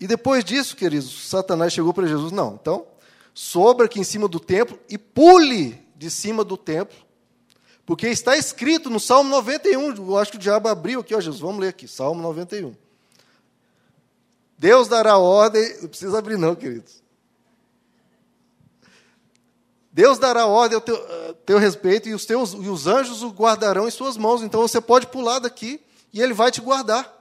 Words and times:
E 0.00 0.06
depois 0.06 0.44
disso, 0.44 0.76
queridos, 0.76 1.28
Satanás 1.28 1.72
chegou 1.72 1.92
para 1.92 2.06
Jesus, 2.06 2.30
não, 2.30 2.58
então, 2.60 2.86
sobra 3.34 3.86
aqui 3.86 3.98
em 3.98 4.04
cima 4.04 4.28
do 4.28 4.38
templo 4.38 4.78
e 4.88 4.96
pule 4.96 5.82
de 5.96 6.10
cima 6.10 6.44
do 6.44 6.56
templo, 6.56 6.96
porque 7.84 8.06
está 8.06 8.36
escrito 8.36 8.90
no 8.90 9.00
Salmo 9.00 9.30
91, 9.30 9.96
eu 9.96 10.18
acho 10.18 10.30
que 10.30 10.36
o 10.36 10.40
diabo 10.40 10.68
abriu 10.68 11.00
aqui, 11.00 11.14
ó, 11.14 11.20
Jesus, 11.20 11.40
vamos 11.40 11.60
ler 11.60 11.68
aqui, 11.68 11.88
Salmo 11.88 12.22
91. 12.22 12.74
Deus 14.58 14.88
dará 14.88 15.16
ordem, 15.18 15.80
não 15.80 15.88
precisa 15.88 16.18
abrir 16.18 16.36
não, 16.36 16.54
queridos. 16.54 17.02
Deus 19.92 20.18
dará 20.18 20.46
ordem 20.46 20.76
ao 20.76 20.80
teu, 20.80 20.96
a 20.96 21.34
teu 21.44 21.58
respeito 21.58 22.08
e 22.08 22.14
os, 22.14 22.24
teus, 22.24 22.52
e 22.52 22.68
os 22.68 22.86
anjos 22.86 23.22
o 23.22 23.30
guardarão 23.30 23.88
em 23.88 23.90
suas 23.90 24.16
mãos. 24.16 24.42
Então 24.42 24.60
você 24.60 24.80
pode 24.80 25.08
pular 25.08 25.40
daqui 25.40 25.80
e 26.12 26.20
ele 26.20 26.32
vai 26.32 26.52
te 26.52 26.60
guardar. 26.60 27.12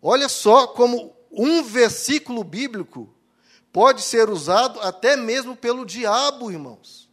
Olha 0.00 0.28
só 0.28 0.68
como 0.68 1.12
um 1.30 1.62
versículo 1.62 2.42
bíblico 2.42 3.12
pode 3.72 4.02
ser 4.02 4.28
usado 4.28 4.80
até 4.80 5.16
mesmo 5.16 5.54
pelo 5.54 5.86
diabo, 5.86 6.50
irmãos. 6.50 7.08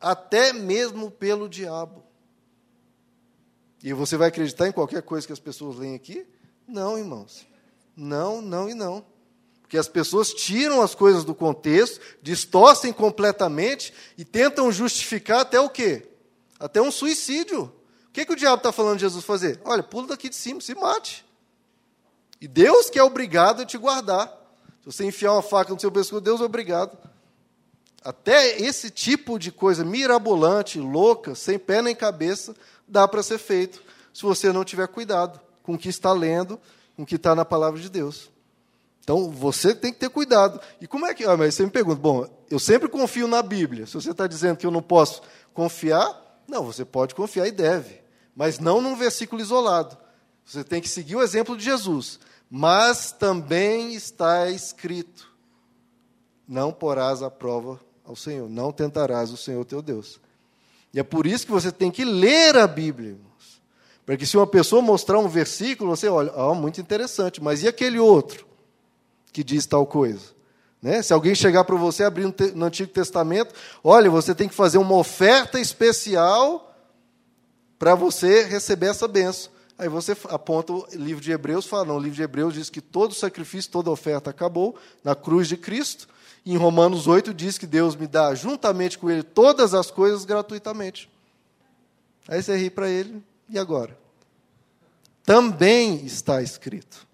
Até 0.00 0.52
mesmo 0.52 1.10
pelo 1.10 1.48
diabo. 1.48 2.04
E 3.82 3.92
você 3.92 4.16
vai 4.16 4.28
acreditar 4.28 4.68
em 4.68 4.72
qualquer 4.72 5.02
coisa 5.02 5.26
que 5.26 5.32
as 5.32 5.38
pessoas 5.38 5.76
leem 5.76 5.94
aqui? 5.94 6.26
Não, 6.68 6.98
irmãos. 6.98 7.46
Não, 7.96 8.42
não 8.42 8.68
e 8.68 8.74
não. 8.74 9.04
Porque 9.62 9.78
as 9.78 9.88
pessoas 9.88 10.34
tiram 10.34 10.82
as 10.82 10.94
coisas 10.94 11.24
do 11.24 11.34
contexto, 11.34 12.00
distorcem 12.20 12.92
completamente 12.92 13.94
e 14.18 14.24
tentam 14.24 14.70
justificar 14.70 15.40
até 15.40 15.60
o 15.60 15.70
quê? 15.70 16.08
Até 16.58 16.82
um 16.82 16.90
suicídio. 16.90 17.72
O 18.08 18.12
que, 18.12 18.26
que 18.26 18.32
o 18.32 18.36
diabo 18.36 18.56
está 18.56 18.72
falando 18.72 18.96
de 18.96 19.02
Jesus 19.02 19.24
fazer? 19.24 19.60
Olha, 19.64 19.82
pula 19.82 20.08
daqui 20.08 20.28
de 20.28 20.34
cima, 20.34 20.60
se 20.60 20.74
mate. 20.74 21.24
E 22.40 22.48
Deus 22.48 22.88
que 22.88 22.98
é 22.98 23.02
obrigado 23.02 23.62
a 23.62 23.66
te 23.66 23.76
guardar. 23.76 24.28
Se 24.80 24.86
você 24.86 25.04
enfiar 25.04 25.32
uma 25.32 25.42
faca 25.42 25.72
no 25.72 25.80
seu 25.80 25.92
pescoço, 25.92 26.20
Deus 26.20 26.40
é 26.40 26.44
obrigado. 26.44 26.96
Até 28.02 28.58
esse 28.58 28.90
tipo 28.90 29.38
de 29.38 29.52
coisa 29.52 29.84
mirabolante, 29.84 30.80
louca, 30.80 31.34
sem 31.34 31.58
pé 31.58 31.82
nem 31.82 31.94
cabeça, 31.94 32.56
dá 32.88 33.06
para 33.06 33.22
ser 33.22 33.38
feito, 33.38 33.82
se 34.12 34.22
você 34.22 34.52
não 34.52 34.64
tiver 34.64 34.88
cuidado 34.88 35.38
com 35.62 35.74
o 35.74 35.78
que 35.78 35.90
está 35.90 36.12
lendo, 36.12 36.58
com 36.96 37.02
o 37.02 37.06
que 37.06 37.16
está 37.16 37.34
na 37.34 37.44
palavra 37.44 37.78
de 37.78 37.90
Deus. 37.90 38.30
Então, 39.02 39.30
você 39.30 39.74
tem 39.74 39.92
que 39.92 39.98
ter 39.98 40.08
cuidado. 40.08 40.60
E 40.80 40.86
como 40.86 41.06
é 41.06 41.14
que. 41.14 41.24
Ah, 41.24 41.36
mas 41.36 41.54
você 41.54 41.64
me 41.64 41.70
pergunta, 41.70 42.00
bom, 42.00 42.26
eu 42.50 42.58
sempre 42.58 42.88
confio 42.88 43.26
na 43.26 43.42
Bíblia. 43.42 43.86
Se 43.86 43.94
você 43.94 44.12
está 44.12 44.26
dizendo 44.26 44.56
que 44.56 44.66
eu 44.66 44.70
não 44.70 44.82
posso 44.82 45.22
confiar, 45.52 46.42
não, 46.46 46.64
você 46.64 46.84
pode 46.84 47.14
confiar 47.14 47.46
e 47.46 47.50
deve. 47.50 48.00
Mas 48.34 48.58
não 48.58 48.80
num 48.80 48.96
versículo 48.96 49.40
isolado. 49.42 49.96
Você 50.44 50.64
tem 50.64 50.80
que 50.80 50.88
seguir 50.88 51.16
o 51.16 51.22
exemplo 51.22 51.56
de 51.56 51.64
Jesus. 51.64 52.18
Mas 52.50 53.12
também 53.12 53.94
está 53.94 54.50
escrito: 54.50 55.32
não 56.48 56.72
porás 56.72 57.22
a 57.22 57.30
prova 57.30 57.80
ao 58.04 58.16
Senhor, 58.16 58.48
não 58.48 58.72
tentarás 58.72 59.30
o 59.30 59.36
Senhor 59.36 59.64
teu 59.64 59.80
Deus. 59.80 60.20
E 60.92 60.98
é 60.98 61.02
por 61.04 61.26
isso 61.26 61.46
que 61.46 61.52
você 61.52 61.70
tem 61.70 61.90
que 61.90 62.04
ler 62.04 62.56
a 62.56 62.66
Bíblia, 62.66 63.10
irmãos. 63.10 63.30
Se 64.26 64.36
uma 64.36 64.46
pessoa 64.46 64.82
mostrar 64.82 65.20
um 65.20 65.28
versículo, 65.28 65.94
você 65.94 66.08
olha, 66.08 66.32
oh, 66.34 66.52
muito 66.52 66.80
interessante, 66.80 67.40
mas 67.40 67.62
e 67.62 67.68
aquele 67.68 68.00
outro? 68.00 68.50
que 69.32 69.42
diz 69.42 69.66
tal 69.66 69.86
coisa. 69.86 70.20
Né? 70.82 71.02
Se 71.02 71.12
alguém 71.12 71.34
chegar 71.34 71.64
para 71.64 71.76
você 71.76 72.04
abrir 72.04 72.32
no 72.54 72.64
Antigo 72.64 72.90
Testamento, 72.90 73.54
olha, 73.82 74.10
você 74.10 74.34
tem 74.34 74.48
que 74.48 74.54
fazer 74.54 74.78
uma 74.78 74.96
oferta 74.96 75.60
especial 75.60 76.74
para 77.78 77.94
você 77.94 78.44
receber 78.44 78.86
essa 78.86 79.06
benção. 79.06 79.52
Aí 79.80 79.88
você 79.88 80.14
aponta 80.28 80.74
o 80.74 80.86
livro 80.92 81.24
de 81.24 81.32
Hebreus, 81.32 81.64
fala, 81.64 81.86
não, 81.86 81.96
o 81.96 81.98
livro 81.98 82.14
de 82.14 82.22
Hebreus 82.22 82.52
diz 82.52 82.68
que 82.68 82.82
todo 82.82 83.14
sacrifício, 83.14 83.70
toda 83.70 83.90
oferta 83.90 84.28
acabou 84.28 84.76
na 85.02 85.14
cruz 85.14 85.48
de 85.48 85.56
Cristo. 85.56 86.06
Em 86.44 86.54
Romanos 86.54 87.06
8 87.06 87.32
diz 87.32 87.56
que 87.56 87.66
Deus 87.66 87.96
me 87.96 88.06
dá 88.06 88.34
juntamente 88.34 88.98
com 88.98 89.10
ele 89.10 89.22
todas 89.22 89.72
as 89.72 89.90
coisas 89.90 90.26
gratuitamente. 90.26 91.08
Aí 92.28 92.42
você 92.42 92.58
ri 92.58 92.68
para 92.68 92.90
ele, 92.90 93.22
e 93.48 93.58
agora? 93.58 93.96
Também 95.24 96.04
está 96.04 96.42
escrito. 96.42 97.06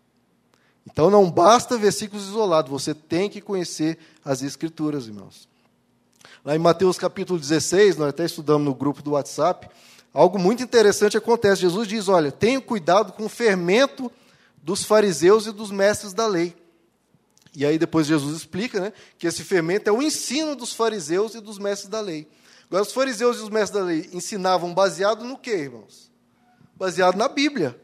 Então 0.84 1.08
não 1.08 1.30
basta 1.30 1.78
versículos 1.78 2.26
isolados, 2.26 2.68
você 2.68 2.92
tem 2.92 3.30
que 3.30 3.40
conhecer 3.40 3.96
as 4.24 4.42
Escrituras, 4.42 5.06
irmãos. 5.06 5.48
Lá 6.44 6.56
em 6.56 6.58
Mateus 6.58 6.98
capítulo 6.98 7.38
16, 7.38 7.96
nós 7.96 8.08
até 8.08 8.24
estudamos 8.24 8.64
no 8.64 8.74
grupo 8.74 9.02
do 9.02 9.12
WhatsApp, 9.12 9.68
algo 10.20 10.38
muito 10.38 10.62
interessante 10.62 11.16
acontece. 11.16 11.62
Jesus 11.62 11.86
diz: 11.86 12.08
Olha, 12.08 12.32
tenha 12.32 12.60
cuidado 12.60 13.12
com 13.12 13.26
o 13.26 13.28
fermento 13.28 14.10
dos 14.62 14.84
fariseus 14.84 15.46
e 15.46 15.52
dos 15.52 15.70
mestres 15.70 16.12
da 16.12 16.26
lei. 16.26 16.56
E 17.54 17.64
aí 17.64 17.78
depois 17.78 18.06
Jesus 18.06 18.36
explica 18.36 18.80
né, 18.80 18.92
que 19.18 19.26
esse 19.26 19.42
fermento 19.42 19.88
é 19.88 19.92
o 19.92 20.02
ensino 20.02 20.54
dos 20.54 20.72
fariseus 20.74 21.34
e 21.34 21.40
dos 21.40 21.58
mestres 21.58 21.88
da 21.88 22.00
lei. 22.00 22.28
Agora, 22.68 22.82
os 22.82 22.92
fariseus 22.92 23.38
e 23.38 23.42
os 23.42 23.48
mestres 23.48 23.80
da 23.80 23.86
lei 23.86 24.10
ensinavam 24.12 24.74
baseado 24.74 25.24
no 25.24 25.38
quê, 25.38 25.56
irmãos? 25.56 26.10
Baseado 26.74 27.16
na 27.16 27.28
Bíblia. 27.28 27.80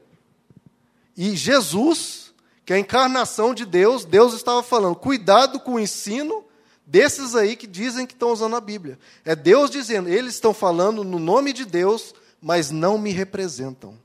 E 1.17 1.37
Jesus 1.37 2.23
que 2.65 2.73
a 2.73 2.79
encarnação 2.79 3.55
de 3.55 3.65
Deus, 3.65 4.05
Deus 4.05 4.35
estava 4.35 4.63
falando, 4.63 4.95
cuidado 4.95 5.59
com 5.61 5.75
o 5.75 5.81
ensino 5.81 6.45
desses 6.87 7.35
aí 7.35 7.57
que 7.57 7.67
dizem 7.67 8.07
que 8.07 8.13
estão 8.13 8.33
usando 8.33 8.57
a 8.57 8.61
Bíblia. 8.61 8.99
É 9.25 9.35
Deus 9.35 9.71
dizendo, 9.71 10.09
eles 10.09 10.35
estão 10.35 10.55
falando 10.55 11.03
no 11.03 11.19
nome 11.19 11.53
de 11.53 11.65
Deus, 11.65 12.15
mas 12.43 12.73
não 12.73 12.99
me 12.99 13.11
representam. 13.11 13.97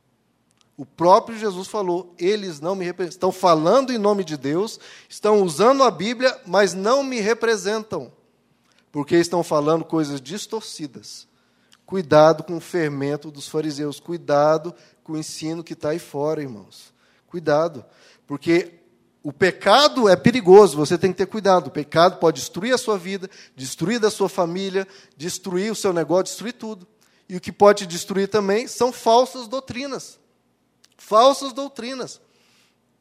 O 0.78 0.86
próprio 0.86 1.40
Jesus 1.40 1.68
falou, 1.68 2.14
eles 2.20 2.60
não 2.60 2.76
me 2.76 2.86
representam. 2.86 3.16
Estão 3.16 3.32
falando 3.32 3.92
em 3.92 3.98
nome 3.98 4.24
de 4.24 4.38
Deus, 4.38 4.80
estão 5.10 5.42
usando 5.42 5.84
a 5.84 5.90
Bíblia, 5.90 6.40
mas 6.46 6.76
não 6.76 7.02
me 7.02 7.20
representam. 7.20 8.12
Porque 8.92 9.16
estão 9.16 9.44
falando 9.44 9.84
coisas 9.84 10.22
distorcidas. 10.22 11.28
Cuidado 11.84 12.44
com 12.44 12.58
o 12.58 12.62
fermento 12.62 13.32
dos 13.32 13.48
fariseus, 13.48 14.00
cuidado 14.00 14.76
com 15.04 15.14
o 15.14 15.18
ensino 15.18 15.64
que 15.64 15.74
está 15.74 15.90
aí 15.90 16.00
fora, 16.00 16.42
irmãos. 16.42 16.94
Cuidado. 17.28 17.84
Porque 18.28 18.74
o 19.24 19.34
pecado 19.34 20.08
é 20.08 20.16
perigoso, 20.16 20.78
você 20.78 20.98
tem 20.98 21.12
que 21.12 21.18
ter 21.18 21.26
cuidado. 21.26 21.68
O 21.68 21.72
pecado 21.72 22.20
pode 22.20 22.40
destruir 22.40 22.74
a 22.74 22.78
sua 22.78 22.98
vida, 22.98 23.30
destruir 23.56 24.00
da 24.00 24.12
sua 24.12 24.30
família, 24.30 24.88
destruir 25.16 25.72
o 25.72 25.76
seu 25.76 25.92
negócio, 25.92 26.26
destruir 26.26 26.54
tudo. 26.54 26.88
E 27.30 27.36
o 27.36 27.42
que 27.42 27.52
pode 27.52 27.86
destruir 27.86 28.28
também 28.28 28.68
são 28.68 28.92
falsas 28.92 29.48
doutrinas. 29.48 30.20
Falsas 30.98 31.54
doutrinas. 31.54 32.22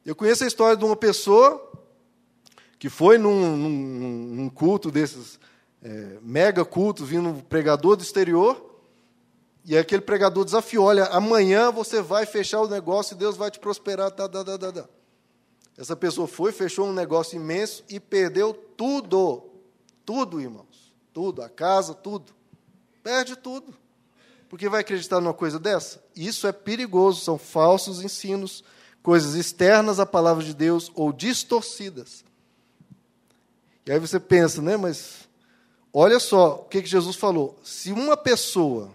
Eu 0.05 0.15
conheço 0.15 0.43
a 0.43 0.47
história 0.47 0.75
de 0.75 0.85
uma 0.85 0.95
pessoa 0.95 1.63
que 2.79 2.89
foi 2.89 3.17
num, 3.17 3.57
num, 3.57 3.69
num 3.69 4.49
culto 4.49 4.91
desses, 4.91 5.39
é, 5.81 6.17
mega 6.21 6.63
cultos, 6.63 7.09
vindo 7.09 7.29
um 7.29 7.39
pregador 7.39 7.95
do 7.95 8.03
exterior, 8.03 8.67
e 9.65 9.77
aquele 9.77 10.01
pregador 10.01 10.45
desafiou: 10.45 10.85
olha, 10.85 11.05
amanhã 11.05 11.71
você 11.71 12.01
vai 12.01 12.25
fechar 12.25 12.61
o 12.61 12.69
negócio 12.69 13.13
e 13.13 13.17
Deus 13.17 13.35
vai 13.35 13.51
te 13.51 13.59
prosperar. 13.59 14.11
Tá, 14.11 14.27
tá, 14.29 14.43
tá, 14.43 14.57
tá, 14.57 14.71
tá. 14.71 14.89
Essa 15.77 15.95
pessoa 15.95 16.27
foi, 16.27 16.51
fechou 16.51 16.87
um 16.87 16.93
negócio 16.93 17.35
imenso 17.35 17.83
e 17.89 17.99
perdeu 17.99 18.53
tudo. 18.53 19.43
Tudo, 20.05 20.39
irmãos. 20.39 20.93
Tudo, 21.13 21.41
a 21.41 21.49
casa, 21.49 21.93
tudo. 21.93 22.33
Perde 23.03 23.35
tudo. 23.35 23.73
Porque 24.49 24.69
vai 24.69 24.81
acreditar 24.81 25.19
numa 25.19 25.33
coisa 25.33 25.59
dessa? 25.59 26.03
Isso 26.15 26.47
é 26.47 26.51
perigoso, 26.51 27.21
são 27.21 27.37
falsos 27.37 28.01
ensinos, 28.01 28.63
coisas 29.03 29.35
externas 29.35 29.99
à 29.99 30.05
palavra 30.05 30.43
de 30.43 30.53
Deus 30.53 30.91
ou 30.95 31.11
distorcidas. 31.11 32.23
E 33.85 33.91
aí 33.91 33.99
você 33.99 34.19
pensa, 34.19 34.61
né, 34.61 34.75
mas 34.77 35.27
olha 35.93 36.19
só 36.19 36.55
o 36.55 36.65
que, 36.65 36.81
que 36.81 36.89
Jesus 36.89 37.15
falou. 37.15 37.59
Se 37.63 37.91
uma 37.91 38.17
pessoa 38.17 38.91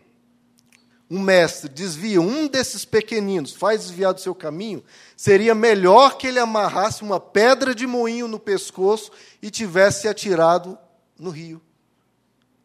um 1.13 1.21
mestre 1.21 1.69
desvia 1.69 2.23
um 2.23 2.47
desses 2.47 2.87
pequeninos, 2.87 3.53
faz 3.53 3.83
desviar 3.83 4.15
do 4.15 4.21
seu 4.21 4.35
caminho, 4.35 4.83
seria 5.15 5.55
melhor 5.55 6.17
que 6.17 6.27
ele 6.27 6.39
amarrasse 6.39 7.03
uma 7.03 7.21
pedra 7.21 7.75
de 7.75 7.87
moinho 7.87 8.27
no 8.27 8.39
pescoço 8.39 9.13
e 9.43 9.51
tivesse 9.51 10.09
atirado 10.09 10.79
no 11.19 11.29
rio. 11.29 11.61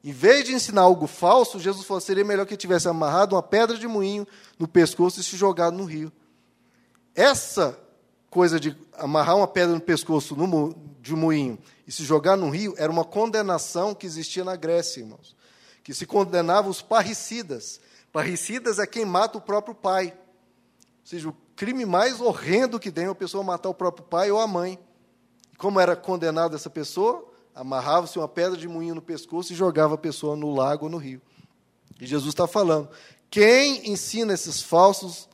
Em 0.07 0.13
vez 0.13 0.45
de 0.45 0.54
ensinar 0.54 0.83
algo 0.83 1.06
falso, 1.06 1.59
Jesus 1.59 1.86
falou: 1.86 2.00
seria 2.00 2.24
melhor 2.24 2.45
que 2.45 2.56
tivesse 2.56 2.88
amarrado 2.88 3.36
uma 3.36 3.44
pedra 3.44 3.77
de 3.77 3.86
moinho 3.89 4.25
no 4.57 4.65
pescoço 4.65 5.19
e 5.19 5.24
se 5.24 5.36
jogado 5.36 5.75
no 5.75 5.83
rio. 5.83 6.09
Essa 7.13 7.77
coisa 8.30 8.57
de 8.57 8.74
amarrar 8.98 9.36
uma 9.36 9.48
pedra 9.48 9.75
no 9.75 9.81
pescoço 9.81 10.33
de 11.01 11.13
moinho 11.13 11.59
e 11.86 11.92
se 11.92 12.06
jogar 12.06 12.38
no 12.38 12.50
rio 12.50 12.74
era 12.77 12.89
uma 12.89 13.04
condenação 13.04 13.94
que 13.94 14.06
existia 14.06 14.45
na 14.45 14.56
Grécia, 14.56 15.01
irmãos. 15.01 15.36
Que 15.83 15.94
se 15.94 16.06
condenava 16.06 16.69
os 16.69 16.81
parricidas 16.81 17.81
Parricidas 18.13 18.80
é 18.80 18.88
quem 18.88 19.04
mata 19.04 19.38
o 19.38 19.42
próprio 19.42 19.75
pai. 19.75 20.07
Ou 20.07 21.04
seja, 21.04 21.27
o 21.27 21.36
crime 21.54 21.86
mais 21.86 22.21
horrendo 22.21 22.80
que 22.80 22.92
tem 22.92 23.04
é 23.04 23.09
a 23.09 23.13
pessoa 23.13 23.44
matar 23.44 23.68
o 23.68 23.74
próprio 23.74 24.06
pai 24.07 24.31
ou 24.31 24.39
a 24.39 24.48
mãe. 24.48 24.80
Como 25.57 25.81
era 25.81 25.98
condenada 25.98 26.56
essa 26.56 26.69
pessoa? 26.69 27.30
Amarrava-se 27.57 28.19
uma 28.19 28.27
pedra 28.27 28.56
de 28.56 28.68
moinho 28.68 28.94
no 28.94 29.01
pescoço 29.01 29.51
e 29.51 29.56
jogava 29.56 29.95
a 29.95 29.98
pessoa 29.98 30.36
no 30.36 30.54
lago 30.54 30.86
ou 30.86 30.92
no 30.92 30.98
rio. 30.98 31.19
E 32.00 32.06
Jesus 32.06 32.30
está 32.30 32.45
falando: 32.45 32.88
quem 33.31 33.89
ensina 33.92 34.31
esses 34.31 34.62
falsos, 34.62 35.27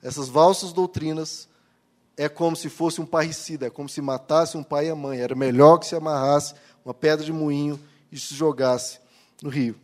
essas 0.00 0.28
falsas 0.28 0.72
doutrinas, 0.72 1.48
é 2.16 2.28
como 2.28 2.54
se 2.54 2.68
fosse 2.68 3.00
um 3.00 3.06
parricida, 3.06 3.66
é 3.66 3.70
como 3.70 3.88
se 3.88 4.00
matasse 4.00 4.56
um 4.56 4.62
pai 4.62 4.86
e 4.86 4.90
a 4.90 4.94
mãe. 4.94 5.18
Era 5.18 5.34
melhor 5.34 5.78
que 5.78 5.86
se 5.86 5.96
amarrasse 5.96 6.54
uma 6.84 6.94
pedra 6.94 7.24
de 7.24 7.32
moinho 7.32 7.80
e 8.12 8.20
se 8.20 8.36
jogasse 8.36 9.00
no 9.42 9.50
rio. 9.50 9.74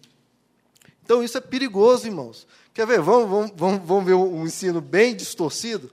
Então 1.03 1.25
isso 1.25 1.37
é 1.39 1.41
perigoso, 1.41 2.07
irmãos. 2.07 2.47
Quer 2.73 2.87
ver? 2.87 3.01
Vamos, 3.01 3.29
vamos, 3.29 3.53
vamos, 3.57 3.81
vamos 3.85 4.05
ver 4.05 4.15
um 4.15 4.47
ensino 4.47 4.81
bem 4.81 5.17
distorcido? 5.17 5.91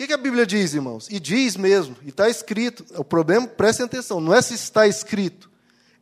Que, 0.00 0.06
que 0.06 0.14
a 0.14 0.16
Bíblia 0.16 0.46
diz, 0.46 0.72
irmãos? 0.72 1.08
E 1.10 1.20
diz 1.20 1.58
mesmo, 1.58 1.94
e 2.02 2.08
está 2.08 2.26
escrito. 2.26 2.86
O 2.96 3.04
problema, 3.04 3.46
prestem 3.46 3.84
atenção, 3.84 4.18
não 4.18 4.32
é 4.32 4.40
se 4.40 4.54
está 4.54 4.86
escrito, 4.86 5.50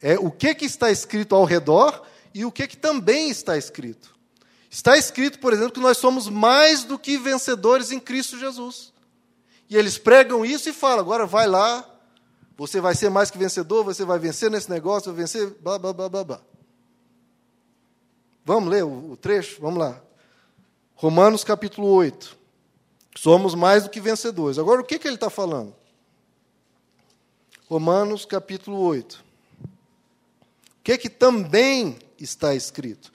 é 0.01 0.17
o 0.17 0.31
que, 0.31 0.55
que 0.55 0.65
está 0.65 0.89
escrito 0.89 1.35
ao 1.35 1.43
redor 1.43 2.07
e 2.33 2.45
o 2.45 2.53
que, 2.53 2.69
que 2.69 2.77
também 2.77 3.29
está 3.29 3.59
escrito. 3.59 4.15
Está 4.71 4.97
escrito, 4.97 5.41
por 5.41 5.53
exemplo, 5.53 5.73
que 5.73 5.81
nós 5.81 5.99
somos 5.99 6.29
mais 6.29 6.85
do 6.85 6.97
que 6.97 7.19
vencedores 7.19 7.91
em 7.91 7.99
Cristo 7.99 8.39
Jesus. 8.39 8.93
E 9.69 9.77
eles 9.77 9.99
pregam 9.99 10.47
isso 10.47 10.69
e 10.69 10.73
falam: 10.73 11.01
agora 11.01 11.27
vai 11.27 11.49
lá, 11.49 11.85
você 12.57 12.81
vai 12.81 12.95
ser 12.95 13.11
mais 13.11 13.33
que 13.33 13.37
vencedor, 13.37 13.83
você 13.83 14.05
vai 14.05 14.21
vencer 14.21 14.49
nesse 14.49 14.71
negócio, 14.71 15.13
vai 15.13 15.23
vencer, 15.23 15.57
blá, 15.61 15.77
blá, 15.77 15.93
blá, 15.93 16.09
blá, 16.09 16.23
blá. 16.23 16.41
Vamos 18.45 18.71
ler 18.71 18.85
o, 18.85 19.11
o 19.11 19.17
trecho? 19.17 19.61
Vamos 19.61 19.81
lá. 19.81 20.01
Romanos 20.95 21.43
capítulo 21.43 21.89
8. 21.89 22.38
Somos 23.21 23.53
mais 23.53 23.83
do 23.83 23.91
que 23.91 24.01
vencedores. 24.01 24.61
Agora, 24.61 24.81
o 24.81 24.85
que, 24.85 24.97
que 24.97 25.09
ele 25.09 25.17
está 25.17 25.29
falando? 25.29 25.75
Romanos 27.69 28.25
capítulo 28.25 28.79
8. 28.79 29.25
O 29.65 29.69
que, 30.85 30.97
que 30.97 31.11
também 31.11 31.99
está 32.17 32.55
escrito? 32.55 33.13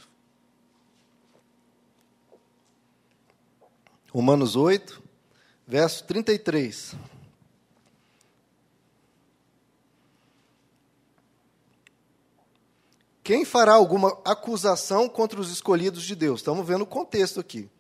Romanos 4.12 4.58
8, 4.58 5.02
verso 5.66 6.04
33. 6.04 6.96
Quem 13.24 13.46
fará 13.46 13.72
alguma 13.72 14.20
acusação 14.26 15.08
contra 15.08 15.40
os 15.40 15.50
escolhidos 15.50 16.04
de 16.04 16.14
Deus? 16.14 16.42
Estamos 16.42 16.68
vendo 16.68 16.82
o 16.82 16.86
contexto 16.86 17.40
aqui. 17.40 17.72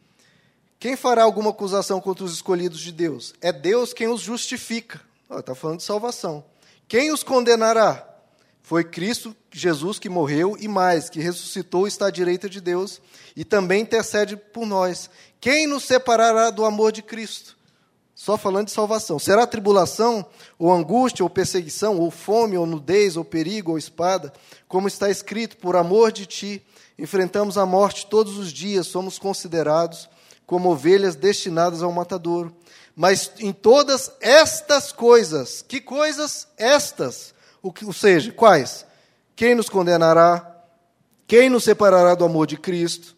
Quem 0.84 0.98
fará 0.98 1.24
alguma 1.24 1.52
acusação 1.52 2.02
contra 2.02 2.26
os 2.26 2.34
escolhidos 2.34 2.82
de 2.82 2.92
Deus? 2.92 3.34
É 3.40 3.54
Deus 3.54 3.94
quem 3.94 4.10
os 4.10 4.20
justifica. 4.20 5.00
Está 5.32 5.56
falando 5.56 5.78
de 5.78 5.86
salvação. 5.86 6.44
Quem 6.90 7.10
os 7.10 7.24
condenará? 7.24 8.06
Foi 8.62 8.84
Cristo 8.84 9.34
Jesus 9.50 9.98
que 9.98 10.10
morreu 10.10 10.58
e 10.60 10.68
mais, 10.68 11.10
que 11.10 11.22
ressuscitou 11.22 11.88
está 11.88 12.08
à 12.08 12.12
direita 12.12 12.50
de 12.50 12.60
Deus 12.60 13.00
e 13.34 13.46
também 13.46 13.82
intercede 13.82 14.36
por 14.36 14.66
nós. 14.66 15.10
Quem 15.40 15.68
nos 15.68 15.86
separará 15.86 16.50
do 16.50 16.66
amor 16.66 16.92
de 16.92 17.02
Cristo? 17.02 17.56
Só 18.14 18.38
falando 18.38 18.66
de 18.66 18.74
salvação. 18.74 19.18
Será 19.18 19.48
tribulação, 19.48 20.26
ou 20.60 20.70
angústia, 20.70 21.24
ou 21.24 21.30
perseguição, 21.30 21.98
ou 21.98 22.12
fome, 22.12 22.58
ou 22.58 22.66
nudez, 22.66 23.16
ou 23.16 23.24
perigo, 23.24 23.72
ou 23.72 23.78
espada? 23.78 24.34
Como 24.68 24.90
está 24.90 25.10
escrito, 25.10 25.56
por 25.56 25.78
amor 25.78 26.12
de 26.12 26.26
ti, 26.26 26.62
enfrentamos 27.00 27.58
a 27.58 27.66
morte 27.66 28.06
todos 28.06 28.38
os 28.38 28.52
dias, 28.52 28.86
somos 28.88 29.18
considerados 29.18 30.12
como 30.46 30.70
ovelhas 30.70 31.16
destinadas 31.16 31.82
ao 31.82 31.92
matadouro. 31.92 32.56
Mas 32.96 33.32
em 33.40 33.52
todas 33.52 34.12
estas 34.20 34.92
coisas, 34.92 35.64
que 35.68 35.82
coisas? 35.82 36.48
Estas. 36.58 37.34
Que, 37.76 37.86
ou 37.86 37.94
seja, 37.94 38.32
quais? 38.32 38.86
Quem 39.36 39.56
nos 39.56 39.70
condenará? 39.70 40.50
Quem 41.26 41.50
nos 41.50 41.64
separará 41.64 42.14
do 42.14 42.26
amor 42.26 42.46
de 42.46 42.58
Cristo? 42.58 43.16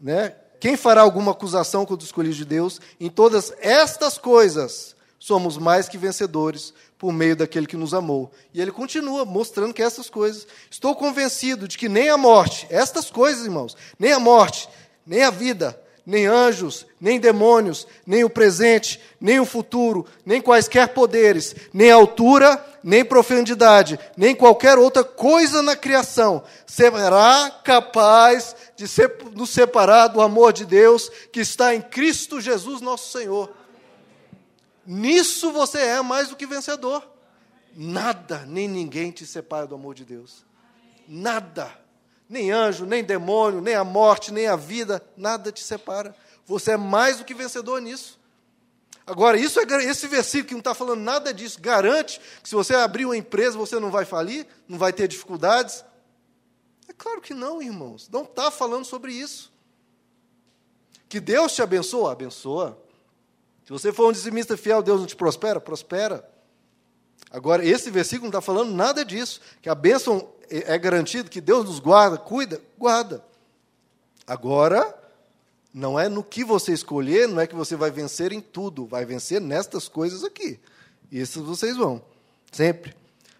Né? 0.00 0.34
Quem 0.58 0.76
fará 0.76 1.02
alguma 1.02 1.32
acusação 1.32 1.84
contra 1.84 2.02
os 2.02 2.08
escolhidos 2.08 2.38
de 2.38 2.44
Deus? 2.44 2.80
Em 2.98 3.08
todas 3.08 3.52
estas 3.60 4.18
coisas, 4.18 4.96
somos 5.18 5.56
mais 5.56 5.88
que 5.88 5.98
vencedores 5.98 6.72
por 6.96 7.12
meio 7.12 7.36
daquele 7.36 7.66
que 7.66 7.76
nos 7.76 7.94
amou. 7.94 8.32
E 8.52 8.60
ele 8.60 8.72
continua 8.72 9.24
mostrando 9.24 9.72
que 9.72 9.82
essas 9.82 10.10
coisas. 10.10 10.46
Estou 10.70 10.96
convencido 10.96 11.68
de 11.68 11.78
que 11.78 11.88
nem 11.88 12.08
a 12.08 12.16
morte, 12.16 12.66
estas 12.70 13.10
coisas, 13.10 13.44
irmãos, 13.44 13.76
nem 13.98 14.12
a 14.12 14.18
morte, 14.18 14.68
nem 15.06 15.22
a 15.22 15.30
vida, 15.30 15.80
nem 16.08 16.24
anjos, 16.24 16.86
nem 16.98 17.20
demônios, 17.20 17.86
nem 18.06 18.24
o 18.24 18.30
presente, 18.30 18.98
nem 19.20 19.38
o 19.38 19.44
futuro, 19.44 20.06
nem 20.24 20.40
quaisquer 20.40 20.94
poderes, 20.94 21.54
nem 21.70 21.90
altura, 21.90 22.64
nem 22.82 23.04
profundidade, 23.04 24.00
nem 24.16 24.34
qualquer 24.34 24.78
outra 24.78 25.04
coisa 25.04 25.60
na 25.60 25.76
criação 25.76 26.42
será 26.66 27.60
capaz 27.62 28.56
de 28.74 28.88
ser, 28.88 29.18
nos 29.34 29.50
separar 29.50 30.06
do 30.06 30.22
amor 30.22 30.54
de 30.54 30.64
Deus 30.64 31.10
que 31.30 31.40
está 31.40 31.74
em 31.74 31.82
Cristo 31.82 32.40
Jesus, 32.40 32.80
nosso 32.80 33.12
Senhor. 33.12 33.52
Nisso 34.86 35.52
você 35.52 35.78
é 35.78 36.00
mais 36.00 36.30
do 36.30 36.36
que 36.36 36.46
vencedor. 36.46 37.06
Nada, 37.76 38.46
nem 38.46 38.66
ninguém 38.66 39.10
te 39.10 39.26
separa 39.26 39.66
do 39.66 39.74
amor 39.74 39.94
de 39.94 40.06
Deus. 40.06 40.42
Nada. 41.06 41.70
Nem 42.28 42.50
anjo, 42.50 42.84
nem 42.84 43.02
demônio, 43.02 43.60
nem 43.60 43.74
a 43.74 43.84
morte, 43.84 44.32
nem 44.32 44.46
a 44.46 44.56
vida, 44.56 45.02
nada 45.16 45.50
te 45.50 45.62
separa. 45.62 46.14
Você 46.44 46.72
é 46.72 46.76
mais 46.76 47.18
do 47.18 47.24
que 47.24 47.34
vencedor 47.34 47.80
nisso. 47.80 48.18
Agora, 49.06 49.38
isso 49.38 49.58
é, 49.58 49.64
esse 49.84 50.06
versículo 50.06 50.48
que 50.48 50.54
não 50.54 50.58
está 50.58 50.74
falando 50.74 51.00
nada 51.00 51.32
disso, 51.32 51.58
garante 51.60 52.20
que 52.42 52.48
se 52.48 52.54
você 52.54 52.74
abrir 52.74 53.06
uma 53.06 53.16
empresa 53.16 53.56
você 53.56 53.80
não 53.80 53.90
vai 53.90 54.04
falir, 54.04 54.46
não 54.68 54.76
vai 54.76 54.92
ter 54.92 55.08
dificuldades. 55.08 55.82
É 56.86 56.92
claro 56.92 57.20
que 57.20 57.32
não, 57.32 57.62
irmãos. 57.62 58.08
Não 58.12 58.22
está 58.22 58.50
falando 58.50 58.84
sobre 58.84 59.12
isso. 59.12 59.50
Que 61.08 61.20
Deus 61.20 61.54
te 61.54 61.62
abençoa? 61.62 62.12
Abençoa. 62.12 62.78
Se 63.64 63.72
você 63.72 63.92
for 63.92 64.08
um 64.08 64.12
dizimista 64.12 64.56
fiel, 64.56 64.82
Deus 64.82 65.00
não 65.00 65.06
te 65.06 65.16
prospera? 65.16 65.58
Prospera. 65.58 66.28
Agora, 67.30 67.64
esse 67.64 67.90
versículo 67.90 68.30
não 68.30 68.38
está 68.38 68.40
falando 68.40 68.74
nada 68.74 69.04
disso. 69.04 69.40
Que 69.62 69.70
a 69.70 69.74
bênção 69.74 70.30
é, 70.50 70.74
é 70.74 70.78
garantido 70.78 71.30
que 71.30 71.40
Deus 71.40 71.64
nos 71.66 71.78
guarda, 71.78 72.16
cuida, 72.16 72.60
guarda. 72.78 73.24
Agora, 74.26 74.94
não 75.72 75.98
é 75.98 76.08
no 76.08 76.22
que 76.22 76.44
você 76.44 76.72
escolher, 76.72 77.28
não 77.28 77.40
é 77.40 77.46
que 77.46 77.54
você 77.54 77.76
vai 77.76 77.90
vencer 77.90 78.32
em 78.32 78.40
tudo, 78.40 78.86
vai 78.86 79.04
vencer 79.04 79.40
nestas 79.40 79.88
coisas 79.88 80.24
aqui. 80.24 80.58
Isso 81.10 81.42
vocês 81.42 81.76
vão, 81.76 82.02
sempre. 82.52 82.94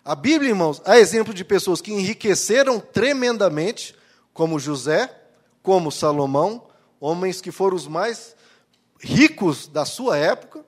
A 0.05 0.15
Bíblia, 0.15 0.51
irmãos, 0.51 0.81
há 0.85 0.99
exemplo 0.99 1.35
de 1.35 1.45
pessoas 1.45 1.81
que 1.81 1.93
enriqueceram 1.93 2.81
tremendamente, 2.81 3.95
como 4.33 4.59
José, 4.59 5.15
como 5.63 5.93
Salomão, 5.93 6.67
homens 6.99 7.41
que 7.41 7.51
foram 7.51 7.77
os 7.77 7.87
mais 7.87 8.35
ricos 9.01 9.67
da 9.69 9.85
sua 9.85 10.17
época, 10.17 10.65